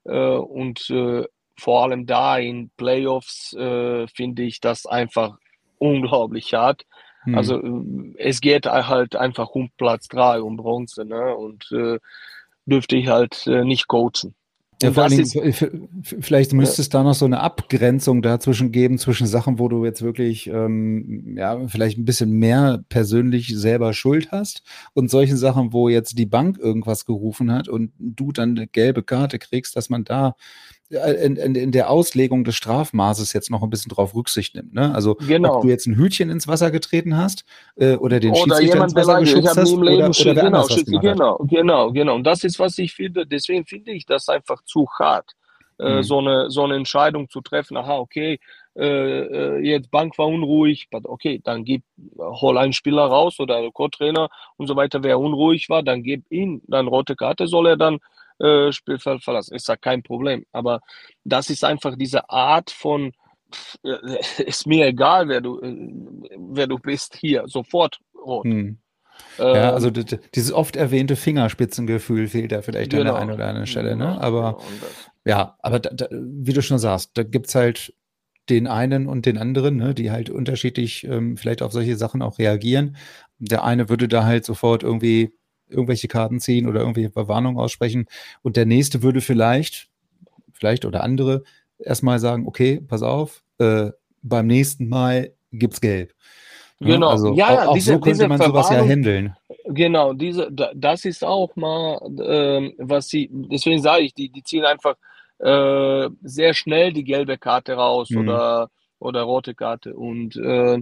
Äh, 0.03 0.17
und 0.17 0.89
äh, 0.89 1.23
vor 1.57 1.83
allem 1.83 2.05
da 2.05 2.37
in 2.37 2.69
Playoffs 2.77 3.53
äh, 3.53 4.07
finde 4.07 4.43
ich 4.43 4.59
das 4.59 4.85
einfach 4.85 5.37
unglaublich 5.77 6.53
hart. 6.53 6.85
Hm. 7.23 7.35
Also 7.35 7.61
es 8.17 8.41
geht 8.41 8.65
halt 8.65 9.15
einfach 9.15 9.49
um 9.49 9.69
Platz 9.77 10.07
drei, 10.07 10.41
um 10.41 10.57
Bronze. 10.57 11.05
Ne? 11.05 11.35
Und 11.35 11.71
äh, 11.71 11.99
dürfte 12.65 12.97
ich 12.97 13.07
halt 13.07 13.47
äh, 13.47 13.63
nicht 13.63 13.87
coachen. 13.87 14.35
Ja, 14.81 14.91
vor 14.91 15.05
allem, 15.05 15.25
vielleicht 16.03 16.53
müsste 16.53 16.81
es 16.83 16.89
da 16.89 17.01
noch 17.01 17.15
so 17.15 17.25
eine 17.25 17.39
Abgrenzung 17.39 18.21
dazwischen 18.21 18.71
geben, 18.71 18.99
zwischen 18.99 19.25
Sachen, 19.25 19.57
wo 19.57 19.69
du 19.69 19.83
jetzt 19.83 20.03
wirklich, 20.03 20.47
ähm, 20.47 21.35
ja, 21.35 21.67
vielleicht 21.67 21.97
ein 21.97 22.05
bisschen 22.05 22.31
mehr 22.31 22.83
persönlich 22.87 23.57
selber 23.57 23.93
Schuld 23.93 24.31
hast 24.31 24.61
und 24.93 25.09
solchen 25.09 25.37
Sachen, 25.37 25.73
wo 25.73 25.89
jetzt 25.89 26.19
die 26.19 26.27
Bank 26.27 26.59
irgendwas 26.59 27.05
gerufen 27.05 27.51
hat 27.51 27.67
und 27.67 27.91
du 27.97 28.31
dann 28.31 28.51
eine 28.51 28.67
gelbe 28.67 29.01
Karte 29.01 29.39
kriegst, 29.39 29.75
dass 29.75 29.89
man 29.89 30.03
da 30.03 30.35
in, 30.89 31.35
in, 31.35 31.55
in, 31.55 31.71
der 31.71 31.89
Auslegung 31.89 32.45
des 32.45 32.55
Strafmaßes 32.55 33.33
jetzt 33.33 33.51
noch 33.51 33.61
ein 33.61 33.69
bisschen 33.69 33.89
drauf 33.89 34.15
Rücksicht 34.15 34.55
nimmt. 34.55 34.73
Ne? 34.73 34.93
Also 34.95 35.15
genau. 35.15 35.57
ob 35.57 35.61
du 35.63 35.67
jetzt 35.67 35.85
ein 35.85 35.97
Hütchen 35.97 36.29
ins 36.29 36.47
Wasser 36.47 36.71
getreten 36.71 37.17
hast 37.17 37.43
äh, 37.75 37.95
oder 37.95 38.19
den 38.19 38.31
oder 38.31 38.55
Schiedsrichter 38.55 38.83
ins 38.83 38.95
Wasser 38.95 39.19
geschubst 39.19 39.57
hast 39.57 39.73
oder, 39.73 39.91
oder 39.91 40.11
wer 40.23 40.33
genau, 40.35 40.63
was 40.63 40.85
genau, 40.85 41.37
genau, 41.39 41.91
genau. 41.91 42.15
Und 42.15 42.23
das 42.23 42.43
ist, 42.45 42.57
was 42.59 42.77
ich 42.77 42.93
finde, 42.93 43.27
deswegen 43.27 43.65
finde 43.65 43.91
ich 43.91 44.05
das 44.05 44.29
einfach 44.29 44.63
zu 44.63 44.87
hart, 44.97 45.31
äh, 45.77 45.97
mhm. 45.97 46.03
so, 46.03 46.19
eine, 46.19 46.49
so 46.49 46.63
eine 46.63 46.75
Entscheidung 46.75 47.29
zu 47.29 47.41
treffen. 47.41 47.75
Aha, 47.75 47.97
okay, 47.97 48.39
äh, 48.77 48.85
äh 48.85 49.59
jetzt 49.59 49.91
Bank 49.91 50.17
war 50.17 50.27
unruhig, 50.27 50.87
okay, 50.91 51.41
dann 51.43 51.65
gib, 51.65 51.83
hol 52.17 52.57
einen 52.57 52.73
Spieler 52.73 53.03
raus 53.03 53.41
oder 53.41 53.69
Co-Trainer 53.71 54.29
und 54.55 54.67
so 54.67 54.77
weiter, 54.77 55.03
wer 55.03 55.19
unruhig 55.19 55.67
war, 55.67 55.83
dann 55.83 56.01
gib 56.01 56.31
ihn, 56.31 56.61
dann 56.67 56.87
rote 56.87 57.17
Karte 57.17 57.47
soll 57.47 57.67
er 57.67 57.77
dann 57.77 57.99
äh, 58.39 58.71
Spielfeld 58.71 59.23
verlassen. 59.23 59.55
Ist 59.55 59.67
ja 59.67 59.75
kein 59.75 60.03
Problem. 60.03 60.45
Aber 60.51 60.81
das 61.23 61.49
ist 61.49 61.63
einfach 61.63 61.95
diese 61.97 62.29
Art 62.29 62.71
von, 62.71 63.13
äh, 63.83 64.19
ist 64.43 64.67
mir 64.67 64.87
egal, 64.87 65.27
wer 65.27 65.41
du, 65.41 65.59
äh, 65.61 65.75
wer 66.37 66.67
du 66.67 66.77
bist, 66.77 67.15
hier, 67.15 67.43
sofort 67.47 67.99
rot. 68.15 68.45
Hm. 68.45 68.77
Ja, 69.37 69.69
ähm, 69.69 69.73
also 69.73 69.89
dieses 69.89 70.51
oft 70.51 70.75
erwähnte 70.75 71.15
Fingerspitzengefühl 71.15 72.27
fehlt 72.27 72.51
da 72.51 72.61
vielleicht 72.61 72.91
genau. 72.91 73.01
an 73.01 73.05
der 73.05 73.13
genau. 73.13 73.21
einen 73.21 73.31
oder 73.31 73.47
anderen 73.47 73.67
Stelle, 73.67 73.95
ne? 73.95 74.05
Genau, 74.05 74.19
aber 74.19 74.53
genau. 74.53 74.87
ja, 75.25 75.57
aber 75.59 75.79
da, 75.79 75.89
da, 75.89 76.07
wie 76.11 76.53
du 76.53 76.61
schon 76.61 76.77
sagst, 76.77 77.11
da 77.15 77.23
gibt 77.23 77.47
es 77.47 77.55
halt 77.55 77.93
den 78.49 78.67
einen 78.67 79.07
und 79.07 79.25
den 79.25 79.37
anderen, 79.37 79.77
ne, 79.77 79.93
die 79.93 80.11
halt 80.11 80.29
unterschiedlich 80.29 81.03
ähm, 81.03 81.37
vielleicht 81.37 81.61
auf 81.61 81.71
solche 81.71 81.97
Sachen 81.97 82.21
auch 82.21 82.39
reagieren. 82.39 82.95
Der 83.39 83.63
eine 83.63 83.89
würde 83.89 84.07
da 84.07 84.23
halt 84.23 84.45
sofort 84.45 84.83
irgendwie 84.83 85.33
irgendwelche 85.69 86.07
Karten 86.07 86.39
ziehen 86.39 86.67
oder 86.67 86.81
irgendwelche 86.81 87.11
Verwarnungen 87.11 87.59
aussprechen. 87.59 88.05
Und 88.41 88.57
der 88.57 88.65
nächste 88.65 89.03
würde 89.03 89.21
vielleicht, 89.21 89.89
vielleicht 90.53 90.85
oder 90.85 91.03
andere, 91.03 91.43
erstmal 91.79 92.19
sagen, 92.19 92.47
okay, 92.47 92.81
pass 92.85 93.03
auf, 93.03 93.43
äh, 93.59 93.91
beim 94.21 94.47
nächsten 94.47 94.87
Mal 94.87 95.33
gibt's 95.51 95.81
Gelb. 95.81 96.13
Genau, 96.79 97.09
also 97.09 97.33
ja, 97.33 97.53
ja, 97.53 97.67
auch, 97.67 97.73
diese, 97.73 97.93
so 97.93 97.99
könnte 97.99 98.27
man 98.27 98.39
sowas 98.39 98.69
ja 98.69 98.85
handeln. 98.85 99.35
Genau, 99.65 100.13
diese, 100.13 100.49
das 100.51 101.05
ist 101.05 101.23
auch 101.23 101.55
mal, 101.55 101.99
äh, 102.19 102.71
was 102.77 103.09
sie, 103.09 103.29
deswegen 103.31 103.81
sage 103.81 104.03
ich, 104.03 104.13
die, 104.13 104.29
die 104.29 104.43
ziehen 104.43 104.63
einfach 104.63 104.95
äh, 105.39 106.09
sehr 106.21 106.53
schnell 106.53 106.93
die 106.93 107.03
gelbe 107.03 107.37
Karte 107.37 107.73
raus 107.73 108.11
mhm. 108.11 108.19
oder, 108.19 108.69
oder 108.99 109.23
rote 109.23 109.55
Karte. 109.55 109.95
Und 109.95 110.35
äh, 110.35 110.81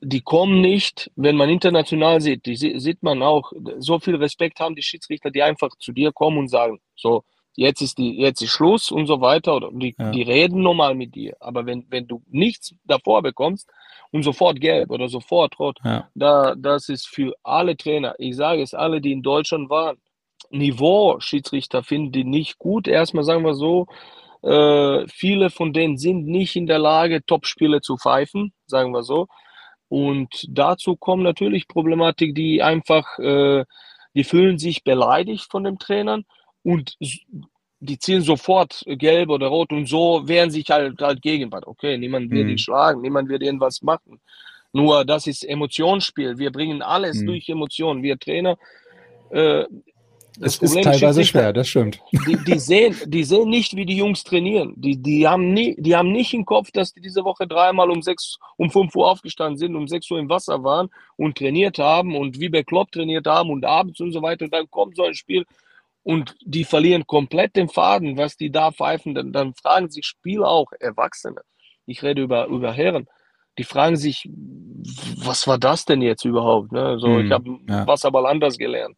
die 0.00 0.22
kommen 0.22 0.60
nicht, 0.60 1.10
wenn 1.16 1.36
man 1.36 1.50
international 1.50 2.20
sieht, 2.20 2.46
die 2.46 2.56
sieht 2.56 3.02
man 3.02 3.22
auch, 3.22 3.52
so 3.78 3.98
viel 3.98 4.16
Respekt 4.16 4.60
haben 4.60 4.74
die 4.74 4.82
Schiedsrichter, 4.82 5.30
die 5.30 5.42
einfach 5.42 5.70
zu 5.78 5.92
dir 5.92 6.12
kommen 6.12 6.38
und 6.38 6.48
sagen, 6.48 6.80
so, 6.96 7.24
jetzt 7.54 7.82
ist 7.82 7.98
die, 7.98 8.18
jetzt 8.18 8.40
ist 8.40 8.50
Schluss 8.50 8.90
und 8.90 9.06
so 9.06 9.20
weiter, 9.20 9.56
oder 9.56 9.70
die, 9.72 9.94
ja. 9.98 10.10
die 10.10 10.22
reden 10.22 10.62
normal 10.62 10.94
mit 10.94 11.14
dir. 11.14 11.36
Aber 11.40 11.66
wenn, 11.66 11.86
wenn 11.90 12.06
du 12.06 12.22
nichts 12.28 12.74
davor 12.84 13.22
bekommst 13.22 13.68
und 14.10 14.22
sofort 14.22 14.60
gelb 14.60 14.90
oder 14.90 15.08
sofort 15.08 15.58
rot, 15.58 15.78
ja. 15.84 16.08
da, 16.14 16.54
das 16.56 16.88
ist 16.88 17.06
für 17.06 17.34
alle 17.42 17.76
Trainer, 17.76 18.14
ich 18.18 18.36
sage 18.36 18.62
es, 18.62 18.72
alle, 18.74 19.00
die 19.00 19.12
in 19.12 19.22
Deutschland 19.22 19.68
waren, 19.68 19.98
Niveau 20.50 21.20
Schiedsrichter 21.20 21.82
finden 21.82 22.12
die 22.12 22.24
nicht 22.24 22.58
gut. 22.58 22.88
Erstmal 22.88 23.24
sagen 23.24 23.44
wir 23.44 23.54
so, 23.54 23.86
äh, 24.42 25.06
viele 25.08 25.50
von 25.50 25.72
denen 25.72 25.98
sind 25.98 26.26
nicht 26.26 26.56
in 26.56 26.66
der 26.66 26.78
Lage, 26.78 27.24
Top-Spiele 27.24 27.80
zu 27.80 27.96
pfeifen, 27.96 28.52
sagen 28.66 28.92
wir 28.92 29.02
so. 29.02 29.28
Und 29.88 30.46
dazu 30.48 30.96
kommen 30.96 31.22
natürlich 31.22 31.66
Problematik, 31.68 32.34
die 32.34 32.62
einfach, 32.62 33.18
äh, 33.18 33.64
die 34.14 34.24
fühlen 34.24 34.58
sich 34.58 34.84
beleidigt 34.84 35.50
von 35.50 35.64
den 35.64 35.78
Trainern 35.78 36.24
und 36.62 36.96
die 37.80 37.98
ziehen 37.98 38.20
sofort 38.20 38.82
gelb 38.86 39.30
oder 39.30 39.48
rot 39.48 39.72
und 39.72 39.86
so 39.86 40.28
wehren 40.28 40.50
sich 40.50 40.70
halt, 40.70 41.00
halt 41.00 41.22
gegen. 41.22 41.50
Okay, 41.52 41.98
niemand 41.98 42.30
wird 42.30 42.44
mhm. 42.44 42.50
ihn 42.50 42.58
schlagen, 42.58 43.00
niemand 43.00 43.28
wird 43.28 43.42
irgendwas 43.42 43.82
machen. 43.82 44.20
Nur 44.72 45.04
das 45.04 45.26
ist 45.26 45.42
Emotionsspiel. 45.42 46.38
Wir 46.38 46.52
bringen 46.52 46.82
alles 46.82 47.20
mhm. 47.22 47.26
durch 47.26 47.48
Emotionen. 47.48 48.02
Wir 48.02 48.18
Trainer. 48.18 48.56
Äh, 49.30 49.64
das 50.40 50.54
es 50.54 50.58
Problem 50.58 50.78
ist 50.78 50.84
teilweise 51.00 51.24
schwer, 51.24 51.52
das 51.52 51.68
stimmt. 51.68 52.00
Die, 52.26 52.36
die, 52.46 52.58
sehen, 52.58 52.96
die 53.06 53.24
sehen 53.24 53.50
nicht, 53.50 53.76
wie 53.76 53.84
die 53.84 53.96
Jungs 53.96 54.24
trainieren. 54.24 54.72
Die, 54.76 54.96
die, 54.96 55.28
haben 55.28 55.52
nie, 55.52 55.76
die 55.78 55.94
haben 55.94 56.12
nicht 56.12 56.32
im 56.32 56.46
Kopf, 56.46 56.70
dass 56.70 56.94
die 56.94 57.00
diese 57.00 57.24
Woche 57.24 57.46
dreimal 57.46 57.90
um 57.90 58.00
sechs, 58.00 58.38
um 58.56 58.70
fünf 58.70 58.96
Uhr 58.96 59.10
aufgestanden 59.10 59.58
sind, 59.58 59.76
um 59.76 59.86
sechs 59.86 60.10
Uhr 60.10 60.18
im 60.18 60.30
Wasser 60.30 60.64
waren 60.64 60.88
und 61.16 61.36
trainiert 61.36 61.78
haben 61.78 62.16
und 62.16 62.40
wie 62.40 62.48
bei 62.48 62.62
Klopp 62.62 62.90
trainiert 62.90 63.26
haben 63.26 63.50
und 63.50 63.64
abends 63.66 64.00
und 64.00 64.12
so 64.12 64.22
weiter. 64.22 64.46
Und 64.46 64.54
dann 64.54 64.70
kommt 64.70 64.96
so 64.96 65.04
ein 65.04 65.14
Spiel 65.14 65.44
und 66.02 66.34
die 66.42 66.64
verlieren 66.64 67.06
komplett 67.06 67.54
den 67.54 67.68
Faden, 67.68 68.16
was 68.16 68.36
die 68.36 68.50
da 68.50 68.72
pfeifen. 68.72 69.14
Dann, 69.14 69.32
dann 69.32 69.54
fragen 69.54 69.90
sich 69.90 70.06
Spieler 70.06 70.48
auch, 70.48 70.72
Erwachsene. 70.80 71.42
Ich 71.84 72.02
rede 72.02 72.22
über, 72.22 72.46
über 72.46 72.72
Herren 72.72 73.06
die 73.58 73.64
fragen 73.64 73.96
sich, 73.96 74.26
was 75.18 75.46
war 75.46 75.58
das 75.58 75.84
denn 75.84 76.00
jetzt 76.00 76.24
überhaupt? 76.24 76.72
Ne? 76.72 76.98
So, 76.98 77.08
hm, 77.08 77.26
ich 77.26 77.30
habe 77.30 77.58
ja. 77.68 77.86
Wasserball 77.86 78.24
anders 78.24 78.56
gelernt. 78.56 78.96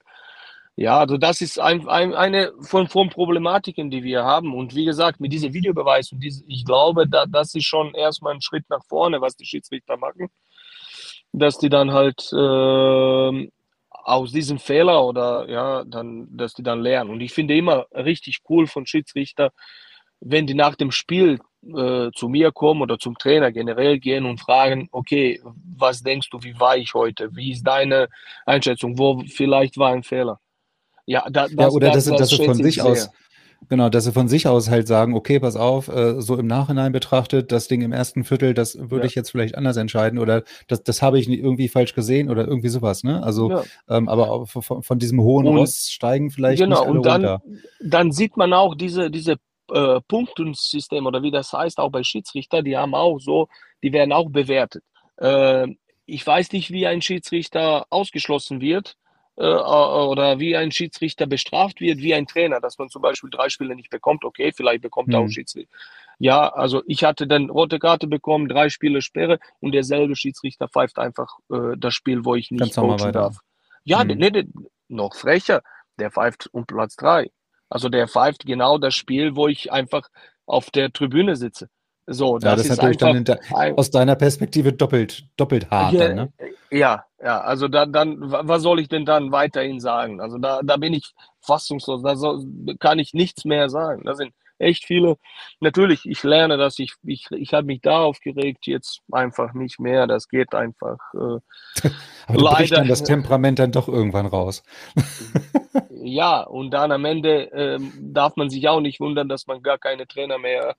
Ja, 0.76 0.98
also 1.00 1.18
das 1.18 1.42
ist 1.42 1.60
ein, 1.60 1.86
ein, 1.88 2.14
eine 2.14 2.52
von, 2.62 2.88
von 2.88 3.10
Problematiken, 3.10 3.90
die 3.90 4.02
wir 4.02 4.24
haben. 4.24 4.54
Und 4.54 4.74
wie 4.74 4.86
gesagt, 4.86 5.20
mit 5.20 5.32
diesem 5.32 5.52
Videobeweis 5.52 6.12
und 6.12 6.20
diese, 6.20 6.44
ich 6.46 6.64
glaube, 6.64 7.06
da, 7.08 7.26
das 7.26 7.54
ist 7.54 7.66
schon 7.66 7.94
erstmal 7.94 8.34
ein 8.34 8.40
Schritt 8.40 8.64
nach 8.70 8.82
vorne, 8.86 9.20
was 9.20 9.36
die 9.36 9.44
Schiedsrichter 9.44 9.96
machen. 9.98 10.28
Dass 11.32 11.58
die 11.58 11.68
dann 11.70 11.92
halt 11.92 12.30
äh, 12.32 13.48
aus 13.90 14.32
diesem 14.32 14.58
Fehler 14.58 15.04
oder 15.04 15.48
ja, 15.48 15.84
dann, 15.84 16.28
dass 16.36 16.54
die 16.54 16.62
dann 16.62 16.80
lernen. 16.80 17.10
Und 17.10 17.20
ich 17.20 17.32
finde 17.32 17.56
immer 17.56 17.86
richtig 17.92 18.40
cool 18.48 18.66
von 18.66 18.86
Schiedsrichter, 18.86 19.52
wenn 20.20 20.46
die 20.46 20.54
nach 20.54 20.76
dem 20.76 20.90
Spiel 20.92 21.38
äh, 21.76 22.10
zu 22.14 22.28
mir 22.28 22.52
kommen 22.52 22.82
oder 22.82 22.98
zum 22.98 23.18
Trainer 23.18 23.52
generell 23.52 23.98
gehen 23.98 24.24
und 24.26 24.40
fragen, 24.40 24.88
okay, 24.92 25.40
was 25.76 26.02
denkst 26.02 26.30
du, 26.30 26.42
wie 26.42 26.58
war 26.58 26.76
ich 26.76 26.94
heute? 26.94 27.34
Wie 27.36 27.52
ist 27.52 27.64
deine 27.64 28.08
Einschätzung? 28.46 28.98
Wo 28.98 29.22
vielleicht 29.26 29.78
war 29.78 29.92
ein 29.92 30.02
Fehler? 30.02 30.40
Ja, 31.06 31.28
da, 31.30 31.48
das, 31.48 31.52
ja 31.52 31.68
oder 31.68 31.90
das, 31.90 32.04
dass, 32.04 32.18
das, 32.18 32.18
dass 32.18 32.38
sie 32.38 32.44
von 32.44 32.54
sich 32.54 32.82
aus, 32.82 33.10
genau, 33.68 33.88
dass 33.88 34.04
sie 34.04 34.12
von 34.12 34.28
sich 34.28 34.46
aus 34.46 34.70
halt 34.70 34.86
sagen, 34.86 35.14
okay, 35.14 35.40
pass 35.40 35.56
auf, 35.56 35.88
äh, 35.88 36.20
so 36.20 36.36
im 36.38 36.46
Nachhinein 36.46 36.92
betrachtet, 36.92 37.50
das 37.50 37.68
Ding 37.68 37.82
im 37.82 37.92
ersten 37.92 38.24
Viertel, 38.24 38.54
das 38.54 38.78
würde 38.78 38.98
ja. 38.98 39.04
ich 39.04 39.14
jetzt 39.14 39.30
vielleicht 39.30 39.56
anders 39.56 39.76
entscheiden 39.76 40.18
oder 40.18 40.42
das, 40.68 40.82
das 40.84 41.02
habe 41.02 41.18
ich 41.18 41.28
irgendwie 41.28 41.68
falsch 41.68 41.94
gesehen 41.94 42.30
oder 42.30 42.46
irgendwie 42.46 42.68
sowas, 42.68 43.02
ne? 43.02 43.22
Also, 43.22 43.50
ja. 43.50 43.64
ähm, 43.88 44.08
aber 44.08 44.46
von, 44.46 44.82
von, 44.82 44.98
diesem 44.98 45.20
hohen 45.20 45.46
und, 45.46 45.56
Ross 45.56 45.90
steigen 45.90 46.30
vielleicht 46.30 46.62
genau, 46.62 46.84
und 46.84 47.04
dann, 47.04 47.40
dann 47.80 48.12
sieht 48.12 48.36
man 48.36 48.52
auch 48.52 48.74
diese, 48.74 49.10
diese 49.10 49.36
äh, 49.72 50.00
Punktensystem 50.06 51.06
oder 51.06 51.22
wie 51.22 51.30
das 51.30 51.52
heißt, 51.52 51.78
auch 51.78 51.90
bei 51.90 52.02
Schiedsrichter, 52.02 52.62
die 52.62 52.76
haben 52.76 52.94
auch 52.94 53.18
so, 53.18 53.48
die 53.82 53.92
werden 53.92 54.12
auch 54.12 54.30
bewertet. 54.30 54.84
Äh, 55.16 55.68
ich 56.06 56.26
weiß 56.26 56.52
nicht, 56.52 56.70
wie 56.70 56.86
ein 56.86 57.00
Schiedsrichter 57.00 57.86
ausgeschlossen 57.90 58.60
wird, 58.60 58.96
äh, 59.36 59.44
äh, 59.44 59.46
oder 59.46 60.38
wie 60.40 60.56
ein 60.56 60.72
Schiedsrichter 60.72 61.26
bestraft 61.26 61.80
wird, 61.80 61.98
wie 61.98 62.14
ein 62.14 62.26
Trainer, 62.26 62.60
dass 62.60 62.78
man 62.78 62.90
zum 62.90 63.00
Beispiel 63.00 63.30
drei 63.30 63.48
Spiele 63.48 63.74
nicht 63.74 63.90
bekommt. 63.90 64.24
Okay, 64.24 64.52
vielleicht 64.54 64.82
bekommt 64.82 65.08
mhm. 65.08 65.14
auch 65.14 65.28
Schiedsrichter. 65.28 65.74
Ja, 66.18 66.48
also 66.48 66.82
ich 66.86 67.02
hatte 67.02 67.26
dann 67.26 67.50
rote 67.50 67.78
Karte 67.78 68.06
bekommen, 68.06 68.48
drei 68.48 68.68
Spiele 68.68 69.00
Sperre 69.00 69.38
und 69.60 69.72
derselbe 69.72 70.16
Schiedsrichter 70.16 70.68
pfeift 70.68 70.98
einfach 70.98 71.38
äh, 71.50 71.76
das 71.78 71.94
Spiel, 71.94 72.24
wo 72.24 72.34
ich 72.34 72.50
nicht 72.50 72.74
coachen 72.74 73.12
darf. 73.12 73.38
Ja, 73.84 74.04
mhm. 74.04 74.18
nee, 74.18 74.30
nee, 74.30 74.44
noch 74.88 75.14
frecher, 75.14 75.62
der 75.98 76.10
pfeift 76.10 76.48
um 76.52 76.66
Platz 76.66 76.96
drei. 76.96 77.30
Also 77.70 77.88
der 77.88 78.08
pfeift 78.08 78.44
genau 78.44 78.76
das 78.76 78.94
Spiel, 78.94 79.34
wo 79.34 79.48
ich 79.48 79.72
einfach 79.72 80.08
auf 80.44 80.70
der 80.70 80.92
Tribüne 80.92 81.36
sitze. 81.36 81.70
So, 82.12 82.38
das, 82.38 82.50
ja, 82.50 82.56
das 82.56 82.66
ist 82.66 82.76
natürlich 82.76 82.96
dann 82.98 83.24
der, 83.24 83.40
aus 83.76 83.90
deiner 83.90 84.16
Perspektive 84.16 84.72
doppelt, 84.72 85.24
doppelt 85.36 85.70
hart. 85.70 85.92
Ja, 85.94 86.08
dann, 86.08 86.16
ne? 86.16 86.32
ja, 86.70 87.04
ja, 87.22 87.40
also 87.40 87.68
da, 87.68 87.86
dann, 87.86 88.16
was 88.20 88.62
soll 88.62 88.80
ich 88.80 88.88
denn 88.88 89.04
dann 89.04 89.32
weiterhin 89.32 89.80
sagen? 89.80 90.20
Also 90.20 90.38
da, 90.38 90.60
da 90.62 90.76
bin 90.76 90.92
ich 90.92 91.12
fassungslos, 91.40 92.02
da 92.02 92.16
soll, 92.16 92.44
kann 92.80 92.98
ich 92.98 93.14
nichts 93.14 93.44
mehr 93.44 93.68
sagen. 93.68 94.02
Da 94.04 94.14
sind 94.14 94.32
echt 94.62 94.84
viele. 94.84 95.16
Natürlich, 95.60 96.06
ich 96.06 96.22
lerne 96.22 96.56
das, 96.56 96.78
ich, 96.78 96.94
ich, 97.02 97.26
ich 97.30 97.52
habe 97.52 97.66
mich 97.66 97.80
da 97.82 98.00
aufgeregt, 98.00 98.66
jetzt 98.66 99.00
einfach 99.10 99.52
nicht 99.52 99.78
mehr. 99.78 100.06
Das 100.06 100.28
geht 100.28 100.54
einfach. 100.54 100.98
Äh, 101.14 101.88
Aber 102.26 102.38
du 102.38 102.44
leider. 102.44 102.76
dann 102.76 102.88
das 102.88 103.02
Temperament 103.04 103.58
dann 103.58 103.72
doch 103.72 103.88
irgendwann 103.88 104.26
raus. 104.26 104.62
ja, 106.04 106.42
und 106.42 106.70
dann 106.70 106.92
am 106.92 107.04
Ende 107.04 107.50
äh, 107.52 107.78
darf 108.00 108.36
man 108.36 108.50
sich 108.50 108.68
auch 108.68 108.80
nicht 108.80 109.00
wundern, 109.00 109.28
dass 109.28 109.46
man 109.46 109.62
gar 109.62 109.78
keine 109.78 110.06
Trainer 110.06 110.38
mehr 110.38 110.74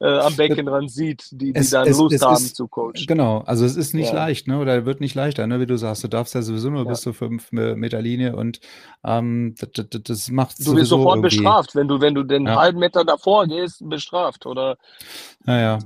äh, 0.00 0.18
am 0.18 0.34
Beckenrand 0.36 0.90
sieht, 0.90 1.28
die, 1.30 1.52
die 1.52 1.58
es, 1.58 1.70
dann 1.70 1.86
es, 1.86 1.98
Lust 1.98 2.14
es 2.16 2.22
haben 2.22 2.34
ist, 2.34 2.56
zu 2.56 2.68
coachen. 2.68 3.06
Genau, 3.06 3.38
also 3.46 3.64
es 3.64 3.76
ist 3.76 3.94
nicht 3.94 4.12
ja. 4.12 4.16
leicht, 4.16 4.48
ne? 4.48 4.58
oder 4.58 4.84
wird 4.84 5.00
nicht 5.00 5.14
leichter, 5.14 5.46
ne? 5.46 5.60
wie 5.60 5.66
du 5.66 5.76
sagst. 5.76 6.04
Du 6.04 6.08
darfst 6.08 6.34
ja 6.34 6.42
sowieso 6.42 6.70
nur 6.70 6.84
ja. 6.84 6.88
bis 6.88 7.00
zu 7.00 7.12
fünf 7.12 7.52
Meter 7.52 8.02
Linie 8.02 8.36
und 8.36 8.60
ähm, 9.04 9.54
das, 9.58 9.86
das, 9.88 10.02
das 10.02 10.30
macht 10.30 10.58
Du 10.58 10.74
wirst 10.74 10.90
sofort 10.90 11.16
irgendwie. 11.16 11.36
bestraft, 11.36 11.74
wenn 11.74 11.88
du, 11.88 12.00
wenn 12.00 12.14
du 12.14 12.22
den 12.24 12.46
ja. 12.46 12.56
halben 12.56 12.78
Meter 12.78 13.04
davor 13.04 13.46
gehst, 13.46 13.88
bestraft, 13.88 14.46
oder? 14.46 14.76
Naja. 15.44 15.78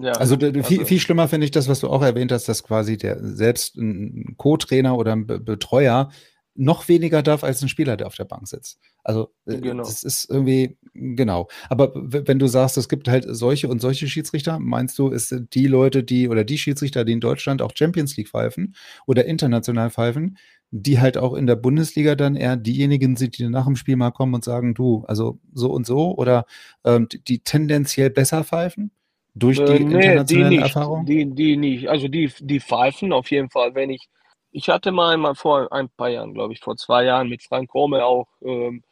Ja, 0.00 0.12
also, 0.12 0.36
also 0.36 0.62
viel, 0.62 0.84
viel 0.84 1.00
schlimmer 1.00 1.26
finde 1.26 1.46
ich 1.46 1.50
das, 1.50 1.68
was 1.68 1.80
du 1.80 1.88
auch 1.88 2.02
erwähnt 2.02 2.30
hast, 2.30 2.48
dass 2.48 2.62
quasi 2.62 2.96
der 2.96 3.18
selbst 3.20 3.76
ein 3.76 4.34
Co-Trainer 4.36 4.96
oder 4.96 5.12
ein 5.12 5.26
Be 5.26 5.40
Betreuer 5.40 6.10
noch 6.58 6.88
weniger 6.88 7.22
darf 7.22 7.44
als 7.44 7.62
ein 7.62 7.68
Spieler, 7.68 7.96
der 7.96 8.08
auf 8.08 8.16
der 8.16 8.24
Bank 8.24 8.48
sitzt. 8.48 8.80
Also 9.04 9.30
äh, 9.46 9.60
genau. 9.60 9.84
das 9.84 10.02
ist 10.02 10.28
irgendwie 10.28 10.76
genau. 10.92 11.48
Aber 11.70 11.92
wenn 11.94 12.40
du 12.40 12.48
sagst, 12.48 12.76
es 12.76 12.88
gibt 12.88 13.06
halt 13.06 13.24
solche 13.28 13.68
und 13.68 13.80
solche 13.80 14.08
Schiedsrichter, 14.08 14.58
meinst 14.58 14.98
du, 14.98 15.08
ist 15.08 15.34
die 15.54 15.68
Leute, 15.68 16.02
die 16.02 16.28
oder 16.28 16.42
die 16.42 16.58
Schiedsrichter, 16.58 17.04
die 17.04 17.12
in 17.12 17.20
Deutschland 17.20 17.62
auch 17.62 17.70
Champions 17.74 18.16
League 18.16 18.28
pfeifen 18.28 18.74
oder 19.06 19.24
international 19.26 19.90
pfeifen, 19.90 20.36
die 20.72 20.98
halt 20.98 21.16
auch 21.16 21.34
in 21.34 21.46
der 21.46 21.54
Bundesliga 21.54 22.16
dann 22.16 22.34
eher 22.34 22.56
diejenigen 22.56 23.14
sind, 23.14 23.38
die 23.38 23.48
nach 23.48 23.66
dem 23.66 23.76
Spiel 23.76 23.94
mal 23.94 24.10
kommen 24.10 24.34
und 24.34 24.44
sagen, 24.44 24.74
du, 24.74 25.04
also 25.06 25.38
so 25.54 25.70
und 25.70 25.86
so 25.86 26.16
oder 26.16 26.44
ähm, 26.84 27.06
die 27.28 27.38
tendenziell 27.38 28.10
besser 28.10 28.42
pfeifen? 28.42 28.90
Durch 29.36 29.58
die 29.58 29.62
äh, 29.62 29.78
nee, 29.78 29.94
internationale 29.94 30.50
die 30.50 30.56
Erfahrung? 30.56 31.06
Die, 31.06 31.24
die 31.24 31.56
nicht. 31.56 31.88
Also 31.88 32.08
die, 32.08 32.32
die 32.40 32.58
pfeifen 32.58 33.12
auf 33.12 33.30
jeden 33.30 33.48
Fall, 33.48 33.76
wenn 33.76 33.90
ich 33.90 34.08
ich 34.58 34.68
hatte 34.68 34.90
mal 34.90 35.14
einmal 35.14 35.36
vor 35.36 35.72
ein 35.72 35.88
paar 35.88 36.08
Jahren, 36.08 36.34
glaube 36.34 36.52
ich, 36.52 36.58
vor 36.58 36.76
zwei 36.76 37.04
Jahren 37.04 37.28
mit 37.28 37.44
Frank 37.44 37.70
Kome 37.70 38.04
auch 38.04 38.26
ähm, 38.42 38.82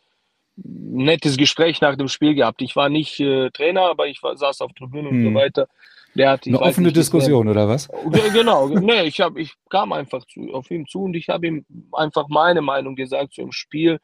ein 0.57 1.05
nettes 1.05 1.37
Gespräch 1.37 1.81
nach 1.81 1.97
dem 1.97 2.07
Spiel 2.07 2.37
gehabt. 2.37 2.63
Ich 2.63 2.77
war 2.77 2.89
nicht 2.89 3.19
äh, 3.19 3.51
Trainer, 3.51 3.83
aber 3.83 4.07
ich 4.07 4.23
war, 4.23 4.37
saß 4.37 4.61
auf 4.61 4.73
Tribüne 4.75 5.11
hm. 5.11 5.17
und 5.17 5.23
so 5.25 5.29
hm. 5.29 5.35
weiter. 5.35 5.69
Der 6.15 6.31
hat, 6.31 6.47
Eine 6.47 6.61
offene 6.61 6.87
nicht, 6.87 6.97
Diskussion, 6.97 7.49
oder 7.49 7.69
was? 7.69 7.89
Genau, 8.33 8.69
nee, 8.69 9.03
ich, 9.03 9.21
hab, 9.21 9.37
ich 9.37 9.53
kam 9.69 9.93
einfach 9.93 10.25
zu, 10.27 10.55
auf 10.55 10.71
ihn 10.71 10.87
zu 10.87 11.03
und 11.03 11.15
ich 11.15 11.29
habe 11.29 11.49
ihm 11.49 11.67
einfach 11.93 12.27
meine 12.29 12.63
Meinung 12.63 12.95
gesagt 12.95 13.35
zu 13.35 13.43
dem 13.43 13.53
Spiel. 13.53 13.99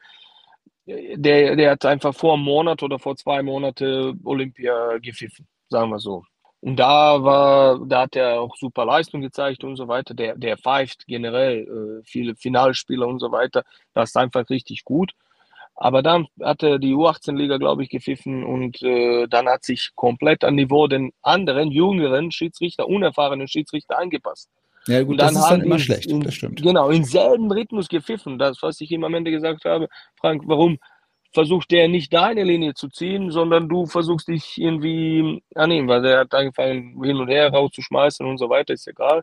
Der, 0.84 1.54
der 1.54 1.70
hat 1.70 1.86
einfach 1.86 2.12
vor 2.12 2.34
einem 2.34 2.42
Monat 2.42 2.82
oder 2.82 2.98
vor 2.98 3.14
zwei 3.16 3.40
Monaten 3.42 4.20
Olympia 4.24 4.98
gepfiffen, 4.98 5.46
sagen 5.68 5.90
wir 5.90 6.00
so. 6.00 6.24
Und 6.62 6.76
da 6.76 7.24
war, 7.24 7.80
da 7.84 8.02
hat 8.02 8.14
er 8.14 8.40
auch 8.40 8.56
super 8.56 8.84
Leistung 8.84 9.20
gezeigt 9.20 9.64
und 9.64 9.74
so 9.74 9.88
weiter. 9.88 10.14
Der, 10.14 10.36
der 10.36 10.56
pfeift 10.56 11.08
generell 11.08 11.62
äh, 11.62 12.02
viele 12.04 12.36
Finalspieler 12.36 13.08
und 13.08 13.18
so 13.18 13.32
weiter. 13.32 13.64
Das 13.94 14.10
ist 14.10 14.16
einfach 14.16 14.48
richtig 14.48 14.84
gut. 14.84 15.10
Aber 15.74 16.02
dann 16.02 16.28
hat 16.40 16.62
er 16.62 16.78
die 16.78 16.94
U18-Liga, 16.94 17.56
glaube 17.56 17.82
ich, 17.82 17.90
gepfiffen 17.90 18.44
und 18.44 18.80
äh, 18.82 19.26
dann 19.26 19.48
hat 19.48 19.64
sich 19.64 19.90
komplett 19.96 20.44
an 20.44 20.54
Niveau 20.54 20.86
den 20.86 21.12
anderen, 21.22 21.72
jüngeren 21.72 22.30
Schiedsrichter, 22.30 22.86
unerfahrenen 22.86 23.48
Schiedsrichter 23.48 23.98
angepasst. 23.98 24.48
Ja, 24.86 25.00
gut, 25.00 25.12
und 25.12 25.16
dann 25.18 25.34
das 25.34 25.42
ist 25.42 25.50
dann 25.50 25.62
immer 25.62 25.78
schlecht, 25.80 26.06
in, 26.06 26.20
das 26.20 26.34
stimmt. 26.34 26.62
Genau, 26.62 26.90
im 26.90 27.02
selben 27.02 27.50
Rhythmus 27.50 27.88
gepfiffen. 27.88 28.38
Das, 28.38 28.62
was 28.62 28.80
ich 28.80 28.92
ihm 28.92 29.02
am 29.02 29.14
Ende 29.14 29.32
gesagt 29.32 29.64
habe, 29.64 29.88
Frank, 30.20 30.42
warum 30.46 30.78
versucht 31.32 31.70
der 31.70 31.88
nicht 31.88 32.12
deine 32.12 32.44
Linie 32.44 32.74
zu 32.74 32.88
ziehen, 32.88 33.30
sondern 33.30 33.68
du 33.68 33.86
versuchst 33.86 34.28
dich 34.28 34.60
irgendwie 34.60 35.42
an 35.54 35.70
ihm, 35.70 35.88
weil 35.88 36.02
der 36.02 36.20
hat 36.20 36.34
angefangen 36.34 37.02
hin 37.02 37.16
und 37.16 37.28
her 37.28 37.50
rauszuschmeißen 37.50 38.26
und 38.26 38.38
so 38.38 38.48
weiter, 38.50 38.74
ist 38.74 38.86
egal. 38.86 39.22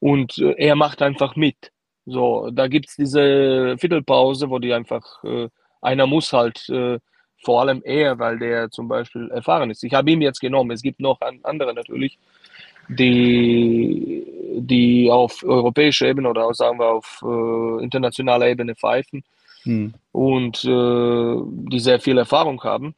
Und 0.00 0.38
äh, 0.38 0.54
er 0.58 0.76
macht 0.76 1.02
einfach 1.02 1.36
mit. 1.36 1.72
So, 2.06 2.50
da 2.50 2.68
gibt 2.68 2.88
es 2.88 2.96
diese 2.96 3.76
Viertelpause, 3.78 4.50
wo 4.50 4.58
die 4.58 4.72
einfach, 4.72 5.22
äh, 5.24 5.48
einer 5.82 6.06
muss 6.06 6.32
halt, 6.32 6.68
äh, 6.70 6.98
vor 7.42 7.60
allem 7.60 7.82
er, 7.84 8.18
weil 8.18 8.38
der 8.38 8.70
zum 8.70 8.88
Beispiel 8.88 9.30
erfahren 9.30 9.70
ist. 9.70 9.84
Ich 9.84 9.92
habe 9.94 10.10
ihn 10.10 10.22
jetzt 10.22 10.40
genommen, 10.40 10.70
es 10.70 10.82
gibt 10.82 11.00
noch 11.00 11.18
andere 11.42 11.74
natürlich, 11.74 12.18
die, 12.88 14.26
die 14.56 15.10
auf 15.10 15.42
europäischer 15.42 16.06
Ebene 16.06 16.28
oder 16.30 16.46
auch 16.46 16.54
sagen 16.54 16.78
wir 16.78 16.86
auf 16.86 17.22
äh, 17.22 17.82
internationaler 17.82 18.48
Ebene 18.48 18.74
pfeifen 18.74 19.22
hm. 19.64 19.94
und 20.12 20.64
äh, 20.64 21.36
die 21.70 21.80
sehr 21.80 22.00
viel 22.00 22.18
Erfahrung 22.18 22.62
haben. 22.62 22.94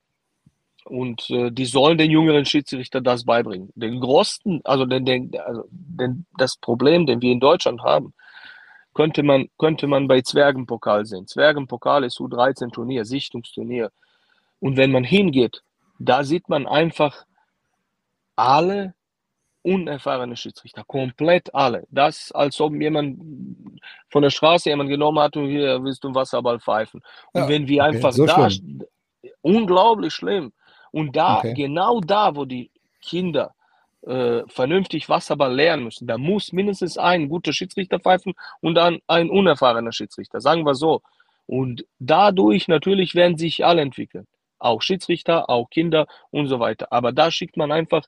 Und 0.85 1.29
äh, 1.31 1.51
die 1.51 1.65
sollen 1.65 1.99
den 1.99 2.13
jüngeren 2.13 2.45
Schiedsrichter 2.45 3.01
das 3.01 3.25
beibringen. 3.25 3.71
Den 3.75 3.99
größten, 3.99 4.61
also, 4.65 4.85
den, 4.85 5.05
den, 5.05 5.37
also 5.41 5.65
den, 5.71 6.27
das 6.39 6.57
Problem, 6.57 7.07
den 7.07 7.21
wir 7.21 7.33
in 7.33 7.41
Deutschland 7.41 7.83
haben, 7.83 8.15
könnte 8.95 9.23
man, 9.25 9.49
könnte 9.59 9.89
man 9.89 10.07
bei 10.07 10.23
Zwergenpokal 10.23 11.05
sehen. 11.05 11.27
Zwergenpokal 11.27 12.05
ist 12.05 12.19
U13-Turnier, 12.19 13.05
Sichtungsturnier. 13.05 13.91
Und 14.61 14.77
wenn 14.77 14.93
man 14.93 15.05
hingeht, 15.05 15.63
da 15.99 16.25
sieht 16.25 16.49
man 16.49 16.67
einfach 16.67 17.27
alle 18.37 18.95
unerfahrene 19.67 20.37
Schiedsrichter, 20.37 20.85
komplett 20.85 21.55
alle. 21.55 21.87
Das, 21.91 22.33
als 22.33 22.61
ob 22.61 22.75
jemand 22.75 23.19
von 24.09 24.23
der 24.23 24.31
Straße 24.31 24.71
jemand 24.71 24.91
genommen 24.91 25.19
hat 25.19 25.37
und 25.37 25.49
hier 25.49 25.83
willst 25.83 26.05
du 26.05 26.09
einen 26.09 26.15
Wasserball 26.15 26.61
pfeifen. 26.61 27.03
Und 27.33 27.43
Ja, 27.43 27.49
wenn 27.49 27.67
wir 27.69 27.83
okay, 27.83 27.89
einfach 27.89 28.13
so 28.13 28.27
da, 28.27 28.49
schlimm. 28.51 28.85
unglaublich 29.43 30.15
schlimm. 30.15 30.53
Und 30.93 31.17
da, 31.17 31.41
Okay. 31.41 31.55
genau 31.55 32.01
da, 32.01 32.37
wo 32.37 32.45
die 32.45 32.71
Kinder 33.03 33.55
äh, 34.07 34.43
vernünftig 34.49 35.09
Wasserball 35.09 35.55
lernen 35.55 35.85
müssen, 35.85 36.07
da 36.07 36.17
muss 36.17 36.53
mindestens 36.53 36.97
ein 36.97 37.29
guter 37.29 37.53
Schiedsrichter 37.53 37.99
pfeifen 37.99 38.35
und 38.61 38.77
dann 38.77 39.01
ein 39.09 39.31
unerfahrener 39.31 39.93
Schiedsrichter, 39.93 40.41
sagen 40.41 40.65
wir 40.65 40.75
so. 40.77 41.03
Und 41.47 41.85
dadurch 41.99 42.69
natürlich 42.69 43.15
werden 43.17 43.37
sich 43.37 43.65
alle 43.65 43.83
entwickeln. 43.83 44.27
Auch 44.59 44.83
Schiedsrichter, 44.83 45.51
auch 45.51 45.71
Kinder 45.71 46.07
und 46.31 46.47
so 46.49 46.61
weiter. 46.61 46.93
Aber 46.93 47.13
da 47.13 47.31
schickt 47.31 47.57
man 47.57 47.73
einfach 47.73 48.05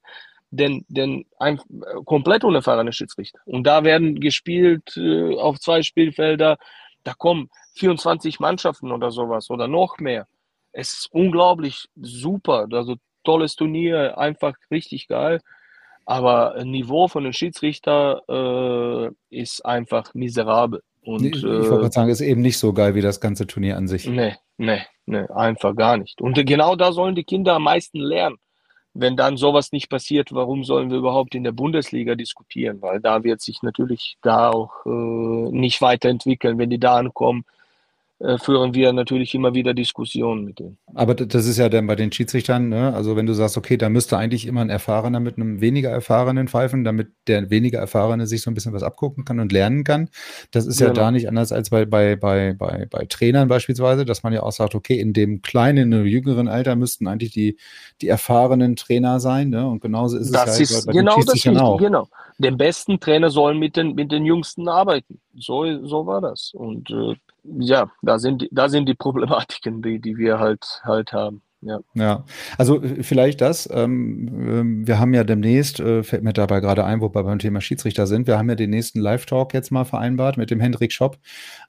den, 0.50 0.84
den 0.88 1.26
ein, 1.38 1.60
komplett 2.04 2.44
unerfahrenen 2.44 2.92
Schiedsrichter. 2.92 3.40
Und 3.44 3.66
da 3.66 3.84
werden 3.84 4.20
gespielt 4.20 4.96
äh, 4.96 5.36
auf 5.36 5.58
zwei 5.60 5.82
Spielfelder. 5.82 6.58
Da 7.04 7.14
kommen 7.14 7.50
24 7.76 8.40
Mannschaften 8.40 8.92
oder 8.92 9.10
sowas 9.10 9.50
oder 9.50 9.68
noch 9.68 9.98
mehr. 9.98 10.26
Es 10.72 10.92
ist 10.92 11.08
unglaublich 11.12 11.88
super. 11.96 12.66
Also 12.70 12.96
tolles 13.24 13.56
Turnier, 13.56 14.18
einfach 14.18 14.54
richtig 14.70 15.08
geil. 15.08 15.40
Aber 16.06 16.54
ein 16.54 16.70
Niveau 16.70 17.08
von 17.08 17.24
den 17.24 17.34
Schiedsrichter 17.34 18.22
äh, 18.28 19.10
ist 19.28 19.64
einfach 19.66 20.14
miserabel. 20.14 20.82
Und, 21.02 21.22
Nee, 21.22 21.28
ich 21.28 21.42
wollte 21.42 21.66
äh, 21.66 21.68
gerade 21.68 21.92
sagen, 21.92 22.10
ist 22.10 22.20
eben 22.20 22.40
nicht 22.40 22.58
so 22.58 22.72
geil 22.72 22.94
wie 22.94 23.02
das 23.02 23.20
ganze 23.20 23.46
Turnier 23.46 23.76
an 23.76 23.88
sich. 23.88 24.06
Nee, 24.06 24.36
nee, 24.56 24.80
nee, 25.06 25.26
einfach 25.34 25.76
gar 25.76 25.98
nicht. 25.98 26.20
Und 26.20 26.34
genau 26.46 26.76
da 26.76 26.92
sollen 26.92 27.14
die 27.14 27.24
Kinder 27.24 27.54
am 27.54 27.64
meisten 27.64 27.98
lernen. 27.98 28.36
Wenn 29.00 29.16
dann 29.16 29.36
sowas 29.36 29.70
nicht 29.70 29.88
passiert, 29.88 30.32
warum 30.32 30.64
sollen 30.64 30.90
wir 30.90 30.98
überhaupt 30.98 31.36
in 31.36 31.44
der 31.44 31.52
Bundesliga 31.52 32.16
diskutieren? 32.16 32.82
Weil 32.82 33.00
da 33.00 33.22
wird 33.22 33.40
sich 33.40 33.62
natürlich 33.62 34.16
da 34.22 34.50
auch 34.50 34.84
äh, 34.86 34.88
nicht 34.88 35.80
weiterentwickeln. 35.80 36.58
Wenn 36.58 36.70
die 36.70 36.80
da 36.80 36.96
ankommen, 36.96 37.44
führen 38.38 38.74
wir 38.74 38.92
natürlich 38.92 39.34
immer 39.34 39.54
wieder 39.54 39.74
Diskussionen 39.74 40.44
mit 40.44 40.58
denen. 40.58 40.78
Aber 40.94 41.14
das 41.14 41.46
ist 41.46 41.56
ja 41.58 41.68
dann 41.68 41.86
bei 41.86 41.94
den 41.94 42.10
Schiedsrichtern, 42.10 42.68
ne? 42.68 42.92
Also 42.94 43.14
wenn 43.14 43.26
du 43.26 43.32
sagst, 43.34 43.56
okay, 43.56 43.76
da 43.76 43.88
müsste 43.88 44.16
eigentlich 44.18 44.46
immer 44.46 44.60
ein 44.62 44.70
Erfahrener 44.70 45.20
mit 45.20 45.36
einem 45.36 45.60
weniger 45.60 45.90
Erfahrenen 45.90 46.48
pfeifen, 46.48 46.82
damit 46.82 47.08
der 47.28 47.50
weniger 47.50 47.78
Erfahrene 47.78 48.26
sich 48.26 48.42
so 48.42 48.50
ein 48.50 48.54
bisschen 48.54 48.72
was 48.72 48.82
abgucken 48.82 49.24
kann 49.24 49.38
und 49.38 49.52
lernen 49.52 49.84
kann. 49.84 50.08
Das 50.50 50.66
ist 50.66 50.80
ja 50.80 50.88
Genau. 50.88 51.00
da 51.02 51.10
nicht 51.12 51.28
anders 51.28 51.52
als 51.52 51.70
bei, 51.70 51.84
bei, 51.84 52.16
bei, 52.16 52.54
bei, 52.54 52.86
bei 52.90 53.04
Trainern 53.06 53.48
beispielsweise, 53.48 54.04
dass 54.04 54.22
man 54.24 54.32
ja 54.32 54.42
auch 54.42 54.52
sagt, 54.52 54.74
okay, 54.74 54.98
in 54.98 55.12
dem 55.12 55.42
kleinen, 55.42 55.92
in 55.92 55.98
dem 55.98 56.06
jüngeren 56.06 56.48
Alter 56.48 56.74
müssten 56.76 57.06
eigentlich 57.06 57.32
die, 57.32 57.56
die 58.02 58.08
erfahrenen 58.08 58.74
Trainer 58.76 59.20
sein, 59.20 59.50
ne? 59.50 59.68
Und 59.68 59.80
genauso 59.80 60.16
ist 60.16 60.32
es 60.32 60.32
Das 60.32 60.48
halt 60.48 60.60
ist 60.60 60.86
bei, 60.86 60.92
bei 60.92 60.94
den 60.94 61.06
genau 61.06 61.22
das 61.22 61.40
Schiedsrichtern 61.40 61.54
Wichtige, 61.54 61.62
auch. 61.62 61.78
genau. 61.78 62.08
Der 62.38 62.52
besten 62.52 63.00
Trainer 63.00 63.30
soll 63.30 63.54
mit 63.54 63.76
den, 63.76 63.94
mit 63.94 64.10
den 64.12 64.24
Jüngsten 64.24 64.68
arbeiten. 64.68 65.20
So, 65.36 65.84
so 65.86 66.06
war 66.06 66.20
das. 66.20 66.52
Und 66.54 66.90
äh, 66.90 67.14
ja, 67.58 67.90
da 68.02 68.18
sind, 68.18 68.42
die- 68.42 68.48
da 68.52 68.68
sind 68.68 68.88
die 68.88 68.94
Problematiken, 68.94 69.82
die, 69.82 70.00
die 70.00 70.16
wir 70.16 70.38
halt, 70.38 70.80
halt 70.84 71.12
haben. 71.12 71.42
Ja. 71.60 71.80
Ja, 71.94 72.24
also 72.56 72.80
äh, 72.80 73.02
vielleicht 73.02 73.40
das. 73.40 73.68
Ähm, 73.72 74.28
ähm, 74.48 74.86
wir 74.86 75.00
haben 75.00 75.12
ja 75.12 75.24
demnächst, 75.24 75.80
äh, 75.80 76.04
fällt 76.04 76.22
mir 76.22 76.32
dabei 76.32 76.60
gerade 76.60 76.84
ein, 76.84 77.00
wo 77.00 77.12
wir 77.12 77.24
beim 77.24 77.40
Thema 77.40 77.60
Schiedsrichter 77.60 78.06
sind, 78.06 78.28
wir 78.28 78.38
haben 78.38 78.48
ja 78.48 78.54
den 78.54 78.70
nächsten 78.70 79.00
Live-Talk 79.00 79.54
jetzt 79.54 79.72
mal 79.72 79.84
vereinbart 79.84 80.36
mit 80.36 80.52
dem 80.52 80.60
Hendrik 80.60 80.92
Schopp. 80.92 81.18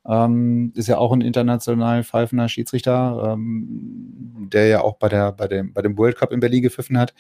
Ähm, 0.08 0.74
ist 0.76 0.88
ja 0.88 1.00
auch 1.00 1.12
ein 1.12 1.22
international 1.22 2.04
pfeifender 2.04 2.50
Schiedsrichter, 2.50 3.34
ähm, 3.34 4.48
der 4.54 4.68
ja 4.68 4.82
auch 4.82 4.98
bei, 4.98 5.10
der, 5.10 5.32
bei, 5.32 5.48
dem, 5.48 5.74
bei 5.74 5.82
dem 5.82 5.98
World 5.98 6.18
Cup 6.18 6.32
in 6.34 6.40
Berlin 6.40 6.62
gepfiffen 6.62 6.98
hat. 7.00 7.16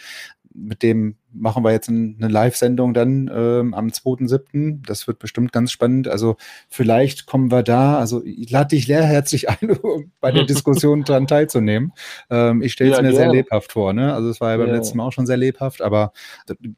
Mit 0.53 0.83
dem 0.83 1.15
machen 1.31 1.63
wir 1.63 1.71
jetzt 1.71 1.89
ein, 1.89 2.17
eine 2.19 2.27
Live-Sendung 2.31 2.93
dann 2.93 3.29
ähm, 3.33 3.73
am 3.73 3.87
2.7. 3.87 4.79
Das 4.85 5.07
wird 5.07 5.19
bestimmt 5.19 5.51
ganz 5.51 5.71
spannend. 5.71 6.07
Also 6.07 6.37
vielleicht 6.69 7.27
kommen 7.27 7.51
wir 7.51 7.61
da, 7.63 7.99
also 7.99 8.23
ich 8.25 8.49
lade 8.49 8.69
dich 8.69 8.87
sehr 8.87 9.03
herzlich 9.03 9.47
ein, 9.49 9.71
um 9.71 10.11
bei 10.19 10.31
der 10.31 10.45
Diskussion 10.45 11.03
dran 11.03 11.27
teilzunehmen. 11.27 11.93
Ähm, 12.29 12.61
ich 12.63 12.73
stelle 12.73 12.91
es 12.91 12.97
Ja, 12.97 13.03
mir 13.03 13.11
sehr 13.11 13.25
gerne. 13.25 13.37
lebhaft 13.37 13.71
vor. 13.71 13.93
Ne? 13.93 14.13
Also 14.13 14.29
es 14.29 14.41
war 14.41 14.51
ja 14.51 14.57
beim 14.57 14.69
Ja. 14.69 14.75
letzten 14.75 14.97
Mal 14.97 15.05
auch 15.05 15.13
schon 15.13 15.27
sehr 15.27 15.37
lebhaft, 15.37 15.81
aber 15.81 16.13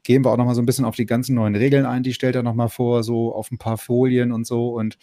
gehen 0.02 0.24
wir 0.24 0.30
auch 0.30 0.36
noch 0.36 0.44
mal 0.46 0.54
so 0.54 0.62
ein 0.62 0.66
bisschen 0.66 0.84
auf 0.84 0.96
die 0.96 1.06
ganzen 1.06 1.34
neuen 1.34 1.56
Regeln 1.56 1.86
ein. 1.86 2.02
Die 2.02 2.12
stellt 2.14 2.36
er 2.36 2.42
noch 2.42 2.54
mal 2.54 2.68
vor, 2.68 3.02
so 3.04 3.34
auf 3.34 3.50
ein 3.50 3.58
paar 3.58 3.78
Folien 3.78 4.32
und 4.32 4.46
so 4.46 4.68
und 4.74 4.98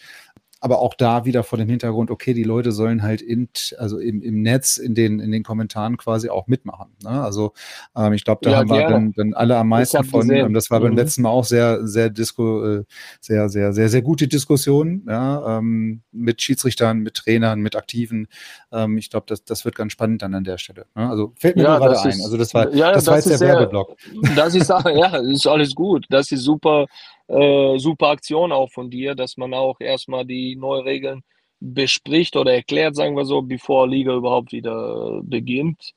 aber 0.62 0.78
auch 0.80 0.92
da 0.94 1.24
wieder 1.24 1.42
vor 1.42 1.58
dem 1.58 1.68
Hintergrund, 1.68 2.10
okay, 2.10 2.34
die 2.34 2.42
Leute 2.44 2.70
sollen 2.72 3.02
halt 3.02 3.22
in, 3.22 3.48
also 3.78 3.98
im, 3.98 4.20
im 4.22 4.42
Netz, 4.42 4.76
in 4.76 4.94
den, 4.94 5.18
in 5.18 5.32
den 5.32 5.42
Kommentaren 5.42 5.96
quasi 5.96 6.28
auch 6.28 6.46
mitmachen. 6.48 6.90
Ne? 7.02 7.08
Also 7.22 7.54
ähm, 7.96 8.12
ich 8.12 8.24
glaube, 8.24 8.40
da 8.44 8.50
Ja, 8.50 8.56
haben 8.58 8.68
wir 8.70 8.86
dann, 8.86 9.12
dann 9.16 9.32
alle 9.34 9.56
am 9.56 9.68
meisten 9.68 10.04
von. 10.04 10.20
gesehen. 10.20 10.46
Ähm, 10.46 10.52
das 10.54 10.70
war 10.70 10.80
beim 10.80 10.90
Mhm. 10.90 10.96
letzten 10.98 11.22
Mal 11.22 11.30
auch 11.30 11.44
sehr, 11.46 11.86
sehr 11.86 12.10
Disco, 12.10 12.64
äh, 12.80 12.84
sehr, 13.20 13.48
sehr, 13.48 13.72
sehr, 13.72 13.88
sehr 13.88 14.02
gute 14.02 14.28
Diskussion, 14.28 15.04
ja, 15.08 15.58
ähm, 15.58 16.02
mit 16.12 16.42
Schiedsrichtern, 16.42 16.98
mit 16.98 17.14
Trainern, 17.14 17.60
mit 17.60 17.74
Aktiven. 17.74 18.28
Ähm, 18.70 18.98
ich 18.98 19.08
glaube, 19.08 19.24
das, 19.28 19.44
das 19.44 19.64
wird 19.64 19.74
ganz 19.76 19.92
spannend 19.92 20.20
dann 20.22 20.34
an 20.34 20.44
der 20.44 20.58
Stelle. 20.58 20.84
Ne? 20.94 21.08
Also 21.08 21.32
fällt 21.38 21.56
mir 21.56 21.62
Ja, 21.62 21.78
gerade 21.78 21.98
ein. 21.98 22.08
ist- 22.10 22.22
also 22.24 22.36
das 22.36 22.52
war, 22.52 22.70
ja, 22.74 22.92
das 22.92 23.06
war 23.06 23.16
das 23.16 23.24
jetzt 23.24 23.30
der 23.32 23.38
sehr- 23.38 23.48
Werbeblock. 23.56 23.96
Das 24.36 24.54
ist, 24.54 24.68
ja, 24.94 25.08
das 25.10 25.26
ist 25.26 25.46
alles 25.46 25.74
gut. 25.74 26.04
Das 26.10 26.30
ist 26.30 26.42
super, 26.42 26.86
äh, 27.30 27.78
super 27.78 28.08
Aktion 28.08 28.52
auch 28.52 28.70
von 28.70 28.90
dir, 28.90 29.14
dass 29.14 29.36
man 29.36 29.54
auch 29.54 29.80
erstmal 29.80 30.24
die 30.24 30.56
neuen 30.56 30.84
Regeln 30.84 31.22
bespricht 31.60 32.36
oder 32.36 32.54
erklärt, 32.54 32.96
sagen 32.96 33.16
wir 33.16 33.24
so, 33.24 33.42
bevor 33.42 33.86
Liga 33.86 34.14
überhaupt 34.14 34.52
wieder 34.52 35.20
beginnt. 35.22 35.92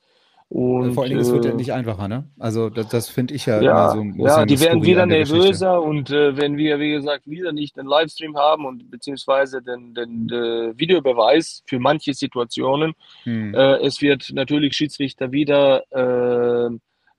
Und, 0.50 0.92
Vor 0.92 1.02
allen 1.02 1.10
Dingen, 1.10 1.22
es 1.22 1.32
wird 1.32 1.46
ja 1.46 1.50
äh, 1.50 1.54
nicht 1.54 1.72
einfacher, 1.72 2.06
ne? 2.06 2.28
Also 2.38 2.70
das, 2.70 2.88
das 2.88 3.08
finde 3.08 3.34
ich 3.34 3.46
ja, 3.46 3.60
Ja, 3.60 3.92
immer 3.92 4.12
so. 4.12 4.18
so 4.18 4.26
ja, 4.26 4.44
die 4.46 4.60
werden 4.60 4.84
wieder 4.84 5.04
nervöser 5.04 5.82
und 5.82 6.10
äh, 6.10 6.36
wenn 6.36 6.56
wir, 6.56 6.78
wie 6.78 6.92
gesagt, 6.92 7.26
wieder 7.26 7.50
nicht 7.50 7.76
den 7.76 7.86
Livestream 7.86 8.36
haben 8.36 8.66
und 8.66 8.88
beziehungsweise 8.90 9.62
den, 9.62 9.94
den, 9.94 10.28
äh, 10.30 10.78
Videobeweis 10.78 11.62
für 11.66 11.80
manche 11.80 12.14
Situationen, 12.14 12.92
Hm. 13.24 13.54
äh, 13.54 13.78
es 13.78 14.00
wird 14.00 14.30
natürlich 14.32 14.74
Schiedsrichter 14.74 15.32
wieder, 15.32 15.82
äh, 15.90 16.70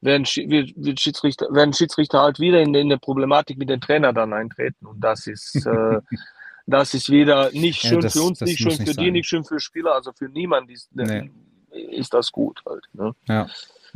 werden, 0.06 0.24
wird, 0.26 1.00
Schiedsrichter, 1.02 1.48
werden 1.52 1.74
Schiedsrichter 1.74 2.22
halt 2.22 2.40
wieder 2.40 2.62
in, 2.62 2.74
in 2.74 2.88
der 2.90 2.98
Problematik 2.98 3.58
mit 3.58 3.70
den 3.70 3.82
Trainer 3.82 4.14
dann 4.14 4.32
eintreten. 4.32 4.86
Und 4.86 5.02
das 5.02 5.28
ist, 5.28 5.56
äh, 5.66 6.00
das 6.68 6.94
ist 6.94 7.10
wieder 7.12 7.52
nicht 7.52 7.84
Ja, 7.84 7.90
schön 7.90 8.02
das- 8.02 8.14
für 8.14 8.22
uns, 8.24 8.40
nicht 8.42 8.58
schön 8.60 8.68
muss 8.68 8.76
für 8.78 8.84
nicht 8.84 9.00
die, 9.00 9.04
sein. 9.06 9.12
nicht 9.14 9.28
schön 9.28 9.44
für 9.44 9.60
Spieler, 9.60 9.94
also 9.96 10.12
für 10.14 10.30
niemanden 10.30 10.72
ist, 10.72 10.90
Nee. 10.96 11.30
ist 11.92 12.14
das 12.14 12.32
gut 12.32 12.62
halt. 12.66 12.86
Ne? 12.94 13.14
Ja. 13.28 13.48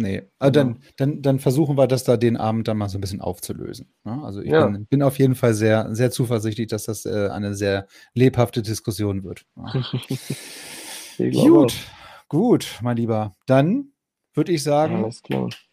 Nee, 0.01 0.23
also 0.39 0.51
dann, 0.51 0.81
dann, 0.95 1.21
dann 1.21 1.39
versuchen 1.39 1.77
wir 1.77 1.85
das 1.85 2.05
da 2.05 2.15
den 2.15 2.37
Abend 2.37 2.69
dann 2.69 2.77
mal 2.77 2.87
so 2.87 2.97
ein 2.97 3.01
bisschen 3.01 3.19
aufzulösen. 3.19 3.91
Ne? 4.05 4.21
Also 4.23 4.39
ich 4.41 4.49
Ja. 4.49 4.65
bin, 4.65 4.85
bin 4.85 5.03
auf 5.03 5.19
jeden 5.19 5.35
Fall 5.35 5.53
sehr, 5.53 5.93
sehr 5.93 6.09
zuversichtlich, 6.09 6.67
dass 6.67 6.85
das 6.85 7.05
äh, 7.05 7.27
eine 7.29 7.53
sehr 7.53 7.85
lebhafte 8.13 8.61
Diskussion 8.61 9.23
wird. 9.25 9.45
Ja. 11.17 11.29
Glaube 11.31 11.49
gut, 11.49 11.73
gut, 12.29 12.79
mein 12.81 12.95
Lieber. 12.97 13.33
Dann 13.45 13.91
würde 14.39 14.53
ich 14.53 14.63
sagen, 14.63 15.05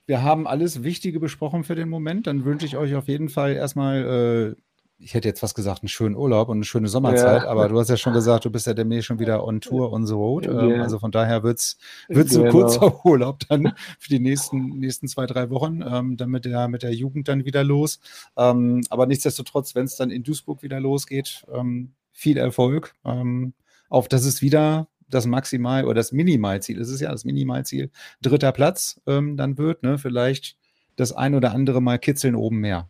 wir 0.07 0.23
haben 0.25 0.49
alles 0.49 0.83
Wichtige 0.83 1.21
besprochen 1.21 1.63
für 1.63 1.77
den 1.77 1.89
Moment. 1.89 2.27
Dann 2.27 2.45
wünsche 2.45 2.67
ich 2.67 2.77
euch 2.77 2.97
auf 2.97 3.07
jeden 3.07 3.29
Fall 3.29 3.53
erstmal, 3.53 4.57
äh, 4.59 4.61
ich 4.99 5.15
hätte 5.15 5.29
jetzt 5.29 5.39
fast 5.39 5.55
gesagt, 5.55 5.83
einen 5.83 5.89
schönen 5.89 6.17
Urlaub 6.17 6.49
und 6.49 6.57
eine 6.57 6.65
schöne 6.65 6.89
Sommerzeit, 6.89 7.45
Ja. 7.45 7.49
aber 7.49 7.69
du 7.69 7.79
hast 7.79 7.91
ja 7.91 7.97
schon 7.97 8.13
gesagt, 8.13 8.45
du 8.45 8.51
bist 8.51 8.67
ja 8.67 8.75
demnächst 8.75 9.07
schon 9.07 9.21
wieder 9.21 9.45
on 9.45 9.61
Tour 9.61 9.93
on 9.93 10.05
the 10.05 10.15
road. 10.15 10.47
Ähm, 10.49 10.81
also 10.81 10.99
von 10.99 11.13
daher 11.13 11.45
wird's 11.45 11.77
wird's 12.09 12.35
ein 12.35 12.43
Genau. 12.43 12.51
kurzer 12.51 13.01
Urlaub 13.07 13.39
dann 13.49 13.73
für 14.01 14.09
die 14.09 14.19
nächsten, 14.19 14.79
nächsten 14.81 15.07
zwei, 15.07 15.27
drei 15.27 15.49
Wochen, 15.51 15.85
ähm, 15.89 16.17
dann 16.17 16.31
mit 16.31 16.45
der, 16.45 16.67
mit 16.67 16.83
der 16.83 16.93
Jugend 16.93 17.29
dann 17.29 17.45
wieder 17.45 17.63
los. 17.63 18.01
Ähm, 18.37 18.81
aber 18.91 19.07
nichtsdestotrotz, 19.07 19.77
wenn 19.77 19.85
es 19.85 19.95
dann 19.95 20.11
in 20.11 20.25
Duisburg 20.25 20.65
wieder 20.65 20.81
losgeht, 20.81 21.45
ähm, 21.55 21.93
viel 22.11 22.37
Erfolg. 22.37 22.95
Ähm, 23.05 23.55
auf 23.89 24.09
dass 24.09 24.25
es 24.25 24.43
wieder 24.43 24.89
das 25.09 25.27
Maximal- 25.27 25.85
oder 25.85 25.95
das 25.95 26.13
Minimalziel, 26.13 26.81
es 26.81 26.89
ist 26.91 27.01
ja 27.01 27.11
das 27.11 27.25
Minimalziel, 27.25 27.91
dritter 28.23 28.53
Platz 28.53 29.01
ähm, 29.07 29.37
dann 29.37 29.59
wird, 29.59 29.83
ne? 29.83 29.99
Vielleicht 29.99 30.57
das 30.97 31.13
ein 31.13 31.35
oder 31.35 31.53
andere 31.53 31.81
Mal 31.81 31.99
kitzeln 31.99 32.35
oben 32.35 32.59
mehr. 32.59 32.89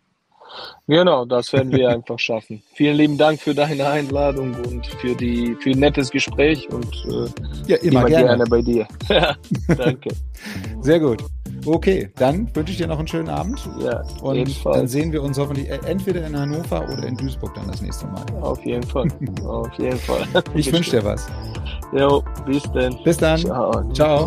Genau, 0.87 1.25
das 1.25 1.53
werden 1.53 1.73
wir 1.73 1.89
einfach 1.91 2.19
schaffen. 2.21 2.63
Vielen 2.75 2.97
lieben 2.97 3.19
Dank 3.19 3.41
für 3.41 3.53
deine 3.55 3.87
Einladung 3.89 4.55
und 4.55 4.87
für 4.87 5.15
die 5.17 5.57
für 5.61 5.71
ein 5.71 5.81
nettes 5.81 6.11
Gespräch 6.11 6.69
und 6.71 6.95
äh, 7.07 7.29
Ja, 7.67 7.77
immer, 7.79 8.05
gerne. 8.05 8.27
gerne 8.27 8.45
bei 8.45 8.63
dir. 8.63 8.87
Danke. 9.77 10.11
Sehr 10.81 11.01
gut. 11.01 11.23
Okay, 11.65 12.11
dann 12.17 12.55
wünsche 12.55 12.71
ich 12.71 12.79
dir 12.79 12.87
noch 12.87 12.99
einen 13.01 13.09
schönen 13.09 13.29
Abend 13.29 13.59
Ja, 13.81 14.03
und 14.23 14.37
ebenfalls. 14.37 14.77
dann 14.77 14.87
sehen 14.87 15.11
wir 15.11 15.21
uns 15.23 15.37
hoffentlich 15.37 15.69
äh, 15.69 15.81
entweder 15.85 16.25
in 16.25 16.39
Hannover 16.39 16.89
oder 16.93 17.05
in 17.05 17.17
Duisburg 17.17 17.55
dann 17.55 17.67
das 17.67 17.83
nächste 17.83 18.07
Mal. 18.07 18.25
Auf 18.41 18.65
jeden 18.65 18.85
Fall. 18.85 19.09
Auf 19.45 19.77
jeden 19.79 19.99
Fall. 19.99 20.25
Ich 20.55 20.73
wünsche 20.73 20.93
dir 20.93 21.05
was. 21.05 21.27
Jo, 21.93 22.23
bis 22.45 22.63
dann. 22.73 22.97
Bis 23.05 23.17
dann. 23.17 23.39
Ciao. 23.39 23.83
Ciao. 23.93 24.27